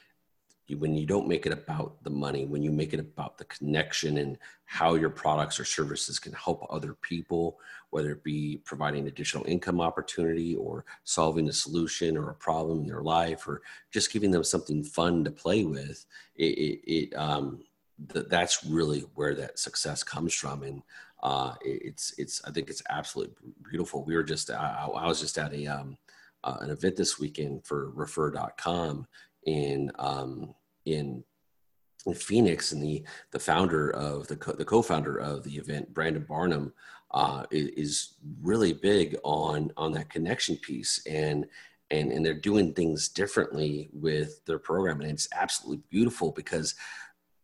when 0.74 0.94
you 0.96 1.06
don't 1.06 1.28
make 1.28 1.46
it 1.46 1.52
about 1.52 2.02
the 2.02 2.11
money, 2.11 2.46
when 2.46 2.62
you 2.62 2.70
make 2.70 2.92
it 2.92 3.00
about 3.00 3.38
the 3.38 3.44
connection 3.44 4.18
and 4.18 4.38
how 4.64 4.94
your 4.94 5.11
products 5.11 5.59
or 5.59 5.64
services 5.64 6.18
can 6.18 6.33
help 6.33 6.66
other 6.70 6.94
people, 6.94 7.59
whether 7.90 8.12
it 8.12 8.22
be 8.22 8.61
providing 8.64 9.09
additional 9.09 9.44
income 9.46 9.80
opportunity 9.80 10.54
or 10.54 10.85
solving 11.04 11.48
a 11.48 11.52
solution 11.52 12.16
or 12.16 12.30
a 12.30 12.35
problem 12.35 12.80
in 12.80 12.87
their 12.87 13.02
life 13.02 13.48
or 13.48 13.62
just 13.90 14.12
giving 14.12 14.30
them 14.30 14.44
something 14.44 14.83
fun 14.83 15.24
to 15.24 15.30
play 15.30 15.64
with, 15.64 16.06
it, 16.37 16.59
it, 16.59 16.92
it 16.92 17.16
um, 17.16 17.64
th- 18.12 18.26
that's 18.28 18.64
really 18.64 19.00
where 19.14 19.35
that 19.35 19.59
success 19.59 20.02
comes 20.02 20.33
from. 20.33 20.62
And 20.62 20.83
uh, 21.22 21.54
it, 21.64 21.83
it's, 21.85 22.14
it's, 22.16 22.42
I 22.44 22.50
think 22.50 22.70
it's 22.70 22.83
absolutely 22.88 23.35
beautiful. 23.68 24.04
We 24.04 24.14
were 24.14 24.22
just, 24.22 24.50
I, 24.50 24.88
I 24.94 25.06
was 25.06 25.20
just 25.20 25.37
at 25.37 25.52
a, 25.52 25.66
um, 25.66 25.98
uh, 26.44 26.59
an 26.61 26.70
event 26.70 26.96
this 26.96 27.18
weekend 27.18 27.64
for 27.64 27.90
refer.com 27.90 29.06
in, 29.46 29.90
um, 29.98 30.54
in 30.92 32.14
Phoenix, 32.14 32.72
and 32.72 32.83
the 32.83 33.05
the 33.31 33.38
founder 33.38 33.90
of 33.90 34.26
the 34.29 34.37
co- 34.37 34.53
the 34.53 34.64
co-founder 34.64 35.18
of 35.18 35.44
the 35.44 35.57
event, 35.57 35.92
Brandon 35.92 36.24
Barnum, 36.29 36.72
uh, 37.12 37.44
is, 37.50 37.68
is, 37.68 38.14
really 38.42 38.72
big 38.72 39.16
on 39.24 39.70
on 39.76 39.92
that 39.92 40.11
connection 40.11 40.57
piece, 40.57 41.05
and 41.07 41.46
and 41.90 42.11
and 42.12 42.24
they're 42.24 42.35
doing 42.35 42.72
things 42.72 43.09
differently 43.09 43.90
with 43.92 44.44
their 44.46 44.59
program, 44.59 45.00
and 45.00 45.11
it's 45.11 45.29
absolutely 45.35 45.83
beautiful 45.90 46.33
because 46.33 46.74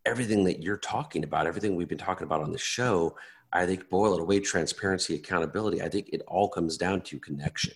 everything 0.04 0.44
that 0.44 0.62
you're 0.62 0.76
talking 0.76 1.24
about, 1.24 1.46
everything 1.46 1.74
we've 1.74 1.88
been 1.88 1.98
talking 1.98 2.26
about 2.26 2.42
on 2.42 2.52
the 2.52 2.58
show, 2.58 3.16
I 3.52 3.66
think 3.66 3.90
boil 3.90 4.14
it 4.14 4.20
away, 4.20 4.40
transparency, 4.40 5.16
accountability. 5.16 5.82
I 5.82 5.88
think 5.88 6.10
it 6.12 6.22
all 6.28 6.48
comes 6.48 6.76
down 6.76 7.02
to 7.02 7.18
connection. 7.18 7.74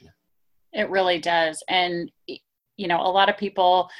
It 0.72 0.88
really 0.88 1.18
does, 1.18 1.62
and 1.68 2.11
you 2.76 2.88
know, 2.88 3.00
a 3.00 3.12
lot 3.12 3.28
of 3.28 3.37
people 3.37 3.90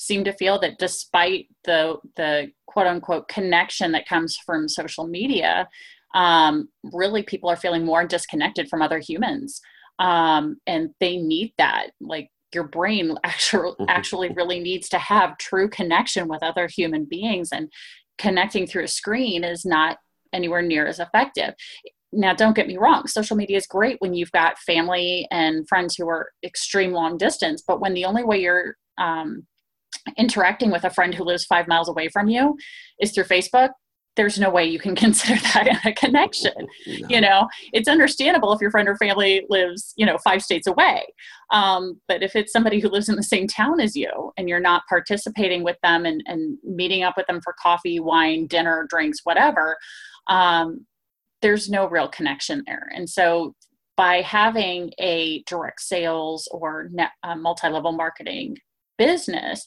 seem 0.00 0.24
to 0.24 0.32
feel 0.32 0.58
that 0.58 0.78
despite 0.78 1.46
the 1.64 1.96
the 2.16 2.50
quote 2.66 2.86
unquote 2.86 3.28
connection 3.28 3.92
that 3.92 4.08
comes 4.08 4.36
from 4.36 4.66
social 4.66 5.06
media 5.06 5.68
um, 6.14 6.68
really 6.92 7.22
people 7.22 7.50
are 7.50 7.56
feeling 7.56 7.84
more 7.84 8.06
disconnected 8.06 8.68
from 8.68 8.82
other 8.82 8.98
humans. 8.98 9.60
Um, 9.98 10.56
and 10.66 10.90
they 10.98 11.18
need 11.18 11.52
that. 11.58 11.90
Like 12.00 12.30
your 12.54 12.64
brain 12.64 13.16
actually 13.24 13.74
actually 13.88 14.30
really 14.36 14.60
needs 14.60 14.88
to 14.90 14.98
have 14.98 15.38
true 15.38 15.68
connection 15.68 16.28
with 16.28 16.42
other 16.42 16.66
human 16.66 17.04
beings 17.04 17.50
and 17.52 17.70
connecting 18.18 18.66
through 18.66 18.84
a 18.84 18.88
screen 18.88 19.44
is 19.44 19.64
not 19.64 19.98
anywhere 20.32 20.62
near 20.62 20.86
as 20.86 20.98
effective. 20.98 21.54
Now 22.12 22.34
don't 22.34 22.56
get 22.56 22.66
me 22.66 22.76
wrong 22.76 23.06
social 23.06 23.36
media 23.36 23.58
is 23.58 23.66
great 23.66 23.96
when 24.00 24.14
you've 24.14 24.32
got 24.32 24.58
family 24.58 25.28
and 25.30 25.68
friends 25.68 25.94
who 25.94 26.08
are 26.08 26.30
extreme 26.42 26.90
long 26.90 27.16
distance 27.16 27.62
but 27.64 27.80
when 27.80 27.94
the 27.94 28.04
only 28.04 28.24
way 28.24 28.40
you're 28.40 28.76
um, 28.98 29.46
interacting 30.16 30.70
with 30.70 30.84
a 30.84 30.90
friend 30.90 31.14
who 31.14 31.24
lives 31.24 31.44
five 31.44 31.68
miles 31.68 31.88
away 31.88 32.08
from 32.08 32.28
you 32.28 32.56
is 33.00 33.12
through 33.12 33.24
Facebook, 33.24 33.70
there's 34.16 34.38
no 34.38 34.50
way 34.50 34.64
you 34.64 34.78
can 34.78 34.94
consider 35.06 35.40
that 35.40 35.80
a 35.84 35.92
connection. 35.92 36.52
No. 36.86 37.08
You 37.08 37.20
know, 37.20 37.48
it's 37.72 37.88
understandable 37.88 38.52
if 38.52 38.60
your 38.60 38.70
friend 38.70 38.88
or 38.88 38.96
family 38.96 39.46
lives, 39.48 39.94
you 39.96 40.04
know, 40.04 40.18
five 40.18 40.42
states 40.42 40.66
away. 40.66 41.04
Um, 41.50 42.00
but 42.08 42.22
if 42.22 42.36
it's 42.36 42.52
somebody 42.52 42.80
who 42.80 42.88
lives 42.88 43.08
in 43.08 43.16
the 43.16 43.22
same 43.22 43.46
town 43.46 43.80
as 43.80 43.96
you 43.96 44.32
and 44.36 44.48
you're 44.48 44.60
not 44.60 44.82
participating 44.88 45.62
with 45.62 45.76
them 45.82 46.04
and, 46.04 46.22
and 46.26 46.58
meeting 46.64 47.02
up 47.02 47.14
with 47.16 47.26
them 47.26 47.40
for 47.42 47.54
coffee, 47.60 48.00
wine, 48.00 48.46
dinner, 48.46 48.86
drinks, 48.88 49.20
whatever, 49.24 49.76
um, 50.28 50.86
there's 51.42 51.70
no 51.70 51.88
real 51.88 52.08
connection 52.08 52.62
there. 52.66 52.90
And 52.94 53.08
so 53.08 53.54
by 53.96 54.22
having 54.22 54.92
a 54.98 55.42
direct 55.46 55.80
sales 55.80 56.48
or 56.52 56.88
net, 56.92 57.10
uh, 57.22 57.36
multi-level 57.36 57.92
marketing 57.92 58.56
business 59.00 59.66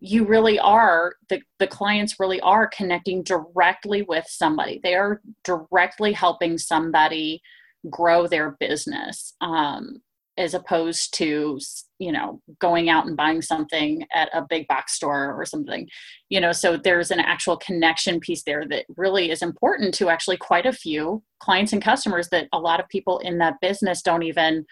you 0.00 0.24
really 0.24 0.58
are 0.58 1.14
the, 1.28 1.40
the 1.58 1.66
clients 1.66 2.18
really 2.18 2.40
are 2.40 2.66
connecting 2.66 3.22
directly 3.22 4.02
with 4.02 4.24
somebody. 4.26 4.80
They 4.82 4.94
are 4.94 5.20
directly 5.44 6.12
helping 6.12 6.58
somebody 6.58 7.42
grow 7.88 8.26
their 8.26 8.56
business 8.58 9.34
um, 9.40 10.00
as 10.38 10.54
opposed 10.54 11.12
to 11.14 11.58
you 11.98 12.12
know 12.12 12.40
going 12.60 12.88
out 12.88 13.06
and 13.06 13.16
buying 13.16 13.42
something 13.42 14.06
at 14.14 14.30
a 14.32 14.46
big 14.48 14.66
box 14.68 14.94
store 14.94 15.38
or 15.38 15.44
something. 15.44 15.86
You 16.30 16.40
know 16.40 16.52
so 16.52 16.78
there's 16.78 17.10
an 17.10 17.20
actual 17.20 17.58
connection 17.58 18.20
piece 18.20 18.42
there 18.44 18.66
that 18.68 18.86
really 18.96 19.30
is 19.30 19.42
important 19.42 19.92
to 19.94 20.08
actually 20.08 20.38
quite 20.38 20.66
a 20.66 20.72
few 20.72 21.22
clients 21.40 21.74
and 21.74 21.82
customers 21.82 22.28
that 22.30 22.48
a 22.54 22.58
lot 22.58 22.80
of 22.80 22.88
people 22.88 23.18
in 23.18 23.36
that 23.38 23.60
business 23.60 24.00
don't 24.00 24.22
even 24.22 24.64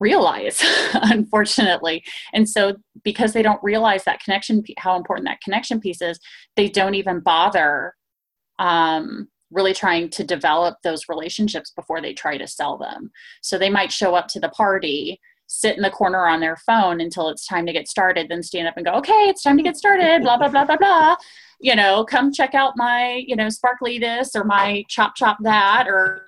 realize 0.00 0.62
unfortunately. 0.94 2.02
And 2.32 2.48
so 2.48 2.76
because 3.04 3.32
they 3.32 3.42
don't 3.42 3.62
realize 3.62 4.04
that 4.04 4.20
connection 4.20 4.64
how 4.78 4.96
important 4.96 5.28
that 5.28 5.40
connection 5.42 5.80
piece 5.80 6.02
is 6.02 6.18
they 6.56 6.68
don't 6.68 6.94
even 6.94 7.20
bother 7.20 7.94
um, 8.58 9.28
really 9.50 9.74
trying 9.74 10.08
to 10.10 10.24
develop 10.24 10.76
those 10.82 11.08
relationships 11.08 11.72
before 11.74 12.00
they 12.00 12.12
try 12.12 12.36
to 12.38 12.46
sell 12.46 12.78
them. 12.78 13.10
So 13.42 13.58
they 13.58 13.70
might 13.70 13.92
show 13.92 14.14
up 14.14 14.28
to 14.28 14.40
the 14.40 14.48
party 14.50 15.20
sit 15.52 15.74
in 15.74 15.82
the 15.82 15.90
corner 15.90 16.28
on 16.28 16.38
their 16.38 16.56
phone 16.58 17.00
until 17.00 17.28
it's 17.28 17.44
time 17.44 17.66
to 17.66 17.72
get 17.72 17.88
started 17.88 18.28
then 18.28 18.40
stand 18.40 18.68
up 18.68 18.76
and 18.76 18.86
go 18.86 18.92
okay 18.92 19.24
it's 19.26 19.42
time 19.42 19.56
to 19.56 19.64
get 19.64 19.76
started 19.76 20.22
blah 20.22 20.36
blah 20.36 20.48
blah 20.48 20.64
blah 20.64 20.76
blah. 20.76 21.16
You 21.60 21.74
know 21.74 22.04
come 22.04 22.32
check 22.32 22.54
out 22.54 22.74
my 22.76 23.24
you 23.26 23.34
know 23.34 23.48
sparkly 23.48 23.98
this 23.98 24.36
or 24.36 24.44
my 24.44 24.84
chop 24.88 25.16
chop 25.16 25.38
that 25.42 25.88
or 25.88 26.24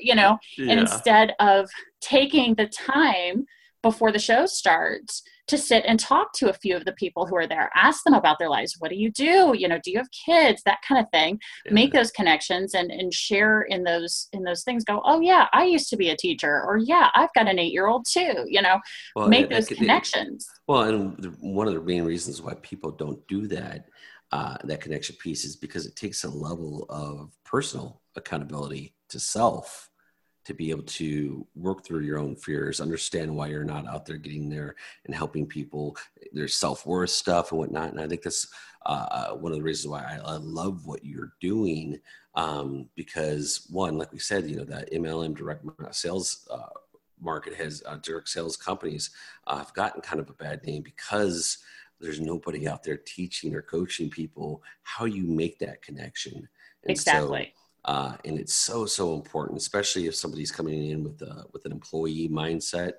you 0.00 0.14
know 0.14 0.38
yeah. 0.58 0.70
and 0.70 0.80
instead 0.80 1.34
of 1.40 1.68
taking 2.00 2.54
the 2.54 2.66
time 2.66 3.46
before 3.82 4.10
the 4.10 4.18
show 4.18 4.46
starts 4.46 5.22
to 5.46 5.58
sit 5.58 5.84
and 5.86 6.00
talk 6.00 6.32
to 6.32 6.48
a 6.48 6.54
few 6.54 6.74
of 6.74 6.86
the 6.86 6.92
people 6.92 7.26
who 7.26 7.36
are 7.36 7.46
there. 7.46 7.70
Ask 7.74 8.02
them 8.02 8.14
about 8.14 8.38
their 8.38 8.48
lives. 8.48 8.76
What 8.78 8.88
do 8.88 8.96
you 8.96 9.10
do? 9.10 9.54
You 9.56 9.68
know 9.68 9.78
do 9.82 9.90
you 9.90 9.98
have 9.98 10.08
kids? 10.26 10.62
That 10.64 10.78
kind 10.86 11.00
of 11.00 11.10
thing. 11.10 11.38
Yeah. 11.66 11.72
make 11.72 11.92
those 11.92 12.10
connections 12.10 12.74
and 12.74 12.90
and 12.90 13.12
share 13.12 13.62
in 13.62 13.84
those 13.84 14.28
in 14.32 14.42
those 14.42 14.64
things. 14.64 14.84
Go 14.84 15.02
oh 15.04 15.20
yeah 15.20 15.48
i 15.52 15.64
used 15.64 15.88
to 15.90 15.96
be 15.96 16.10
a 16.10 16.16
teacher 16.16 16.62
or 16.66 16.78
yeah 16.78 17.10
i've 17.14 17.32
got 17.34 17.48
an 17.48 17.58
eight 17.58 17.72
year 17.72 17.86
old 17.86 18.06
too 18.10 18.44
you 18.46 18.62
know. 18.62 18.80
Well, 19.14 19.28
make 19.28 19.50
those 19.50 19.68
connections. 19.68 20.46
well 20.66 20.82
and 20.82 21.36
one 21.40 21.68
of 21.68 21.74
the 21.74 21.82
main 21.82 22.04
reasons 22.04 22.40
why 22.40 22.54
people 22.62 22.90
don't 22.90 23.26
do 23.28 23.46
that 23.48 23.86
uh, 24.32 24.56
that 24.64 24.80
connection 24.80 25.14
piece 25.16 25.44
is 25.44 25.54
because 25.54 25.86
it 25.86 25.94
takes 25.94 26.24
a 26.24 26.28
level 26.28 26.86
of 26.88 27.30
personal 27.44 28.00
accountability 28.16 28.94
to 29.08 29.20
self 29.20 29.90
to 30.44 30.54
be 30.54 30.70
able 30.70 30.82
to 30.82 31.46
work 31.54 31.84
through 31.84 32.00
your 32.00 32.18
own 32.18 32.36
fears, 32.36 32.80
understand 32.80 33.34
why 33.34 33.46
you're 33.46 33.64
not 33.64 33.86
out 33.86 34.04
there 34.04 34.18
getting 34.18 34.50
there 34.50 34.76
and 35.06 35.14
helping 35.14 35.46
people, 35.46 35.96
their 36.32 36.48
self 36.48 36.86
worth 36.86 37.10
stuff 37.10 37.50
and 37.50 37.58
whatnot. 37.58 37.90
And 37.90 38.00
I 38.00 38.06
think 38.06 38.22
that's 38.22 38.46
uh, 38.84 39.06
uh, 39.10 39.34
one 39.34 39.52
of 39.52 39.58
the 39.58 39.64
reasons 39.64 39.90
why 39.90 40.02
I, 40.02 40.16
I 40.16 40.36
love 40.36 40.86
what 40.86 41.04
you're 41.04 41.32
doing 41.40 41.98
um, 42.34 42.88
because, 42.94 43.66
one, 43.70 43.96
like 43.96 44.12
we 44.12 44.18
said, 44.18 44.48
you 44.48 44.56
know, 44.56 44.64
that 44.64 44.92
MLM 44.92 45.34
direct 45.34 45.64
sales 45.92 46.46
uh, 46.50 46.68
market 47.20 47.54
has 47.54 47.82
uh, 47.86 47.96
direct 48.02 48.28
sales 48.28 48.56
companies 48.56 49.10
uh, 49.46 49.58
have 49.58 49.72
gotten 49.72 50.02
kind 50.02 50.20
of 50.20 50.28
a 50.28 50.34
bad 50.34 50.62
name 50.64 50.82
because 50.82 51.58
there's 52.00 52.20
nobody 52.20 52.68
out 52.68 52.82
there 52.82 52.98
teaching 52.98 53.54
or 53.54 53.62
coaching 53.62 54.10
people 54.10 54.62
how 54.82 55.06
you 55.06 55.24
make 55.24 55.58
that 55.60 55.80
connection. 55.80 56.48
And 56.82 56.90
exactly. 56.90 57.52
So, 57.54 57.63
uh, 57.84 58.16
and 58.24 58.38
it's 58.38 58.54
so 58.54 58.86
so 58.86 59.14
important, 59.14 59.58
especially 59.58 60.06
if 60.06 60.14
somebody's 60.14 60.52
coming 60.52 60.90
in 60.90 61.04
with 61.04 61.20
a 61.22 61.44
with 61.52 61.64
an 61.66 61.72
employee 61.72 62.28
mindset 62.28 62.94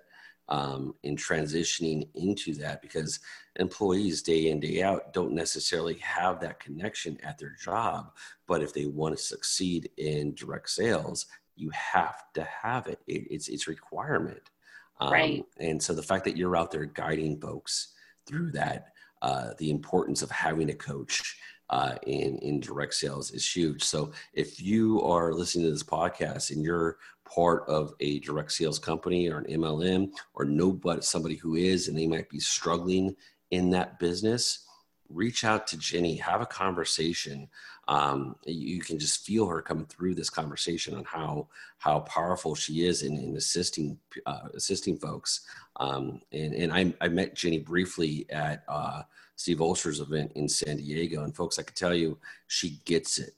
um, 0.47 0.93
in 1.03 1.15
transitioning 1.15 2.07
into 2.13 2.53
that, 2.55 2.81
because 2.81 3.19
employees 3.55 4.21
day 4.21 4.49
in 4.49 4.59
day 4.59 4.83
out 4.83 5.11
don't 5.13 5.33
necessarily 5.33 5.95
have 5.95 6.39
that 6.39 6.59
connection 6.59 7.17
at 7.23 7.37
their 7.37 7.55
job. 7.61 8.11
But 8.47 8.61
if 8.61 8.73
they 8.73 8.85
want 8.85 9.17
to 9.17 9.23
succeed 9.23 9.89
in 9.97 10.35
direct 10.35 10.69
sales, 10.69 11.25
you 11.55 11.71
have 11.71 12.23
to 12.33 12.43
have 12.43 12.87
it. 12.87 12.99
it 13.07 13.27
it's 13.31 13.47
it's 13.47 13.67
requirement. 13.67 14.51
Um, 14.99 15.11
right. 15.11 15.45
And 15.57 15.81
so 15.81 15.93
the 15.93 16.03
fact 16.03 16.23
that 16.25 16.37
you're 16.37 16.55
out 16.55 16.71
there 16.71 16.85
guiding 16.85 17.39
folks 17.41 17.93
through 18.27 18.51
that, 18.51 18.93
uh, 19.21 19.49
the 19.57 19.69
importance 19.69 20.21
of 20.21 20.31
having 20.31 20.69
a 20.69 20.75
coach 20.75 21.37
uh, 21.69 21.95
in 22.05 22.37
in 22.39 22.59
direct 22.59 22.93
sales 22.93 23.31
is 23.31 23.55
huge. 23.55 23.83
So 23.83 24.11
if 24.33 24.61
you 24.61 25.01
are 25.01 25.33
listening 25.33 25.65
to 25.65 25.71
this 25.71 25.83
podcast 25.83 26.51
and 26.51 26.63
you're 26.63 26.97
part 27.25 27.67
of 27.67 27.93
a 27.99 28.19
direct 28.19 28.51
sales 28.51 28.79
company 28.79 29.29
or 29.29 29.39
an 29.39 29.45
MLM 29.61 30.11
or 30.35 30.45
know 30.45 30.71
but 30.71 31.03
somebody 31.03 31.35
who 31.35 31.55
is 31.55 31.87
and 31.87 31.97
they 31.97 32.07
might 32.07 32.29
be 32.29 32.39
struggling 32.39 33.15
in 33.51 33.71
that 33.71 33.99
business, 33.99 34.65
reach 35.09 35.43
out 35.43 35.67
to 35.67 35.77
Ginny, 35.77 36.15
have 36.17 36.41
a 36.41 36.45
conversation. 36.45 37.47
Um, 37.87 38.35
you 38.45 38.79
can 38.81 38.97
just 38.97 39.25
feel 39.25 39.47
her 39.47 39.61
come 39.61 39.85
through 39.85 40.15
this 40.15 40.29
conversation 40.29 40.95
on 40.95 41.03
how 41.03 41.47
how 41.77 41.99
powerful 42.01 42.55
she 42.55 42.85
is 42.85 43.03
in, 43.03 43.17
in 43.17 43.35
assisting 43.35 43.97
uh, 44.25 44.49
assisting 44.53 44.97
folks. 44.97 45.41
Um, 45.77 46.21
and 46.31 46.53
and 46.53 46.73
I, 46.73 46.93
I 47.01 47.07
met 47.07 47.35
Ginny 47.35 47.59
briefly 47.59 48.25
at 48.29 48.63
uh, 48.67 49.03
Steve 49.35 49.61
Olsher's 49.61 49.99
event 49.99 50.31
in 50.35 50.47
San 50.47 50.77
Diego. 50.77 51.23
And 51.23 51.35
folks, 51.35 51.59
I 51.59 51.63
can 51.63 51.75
tell 51.75 51.93
you, 51.93 52.17
she 52.47 52.79
gets 52.85 53.17
it. 53.17 53.33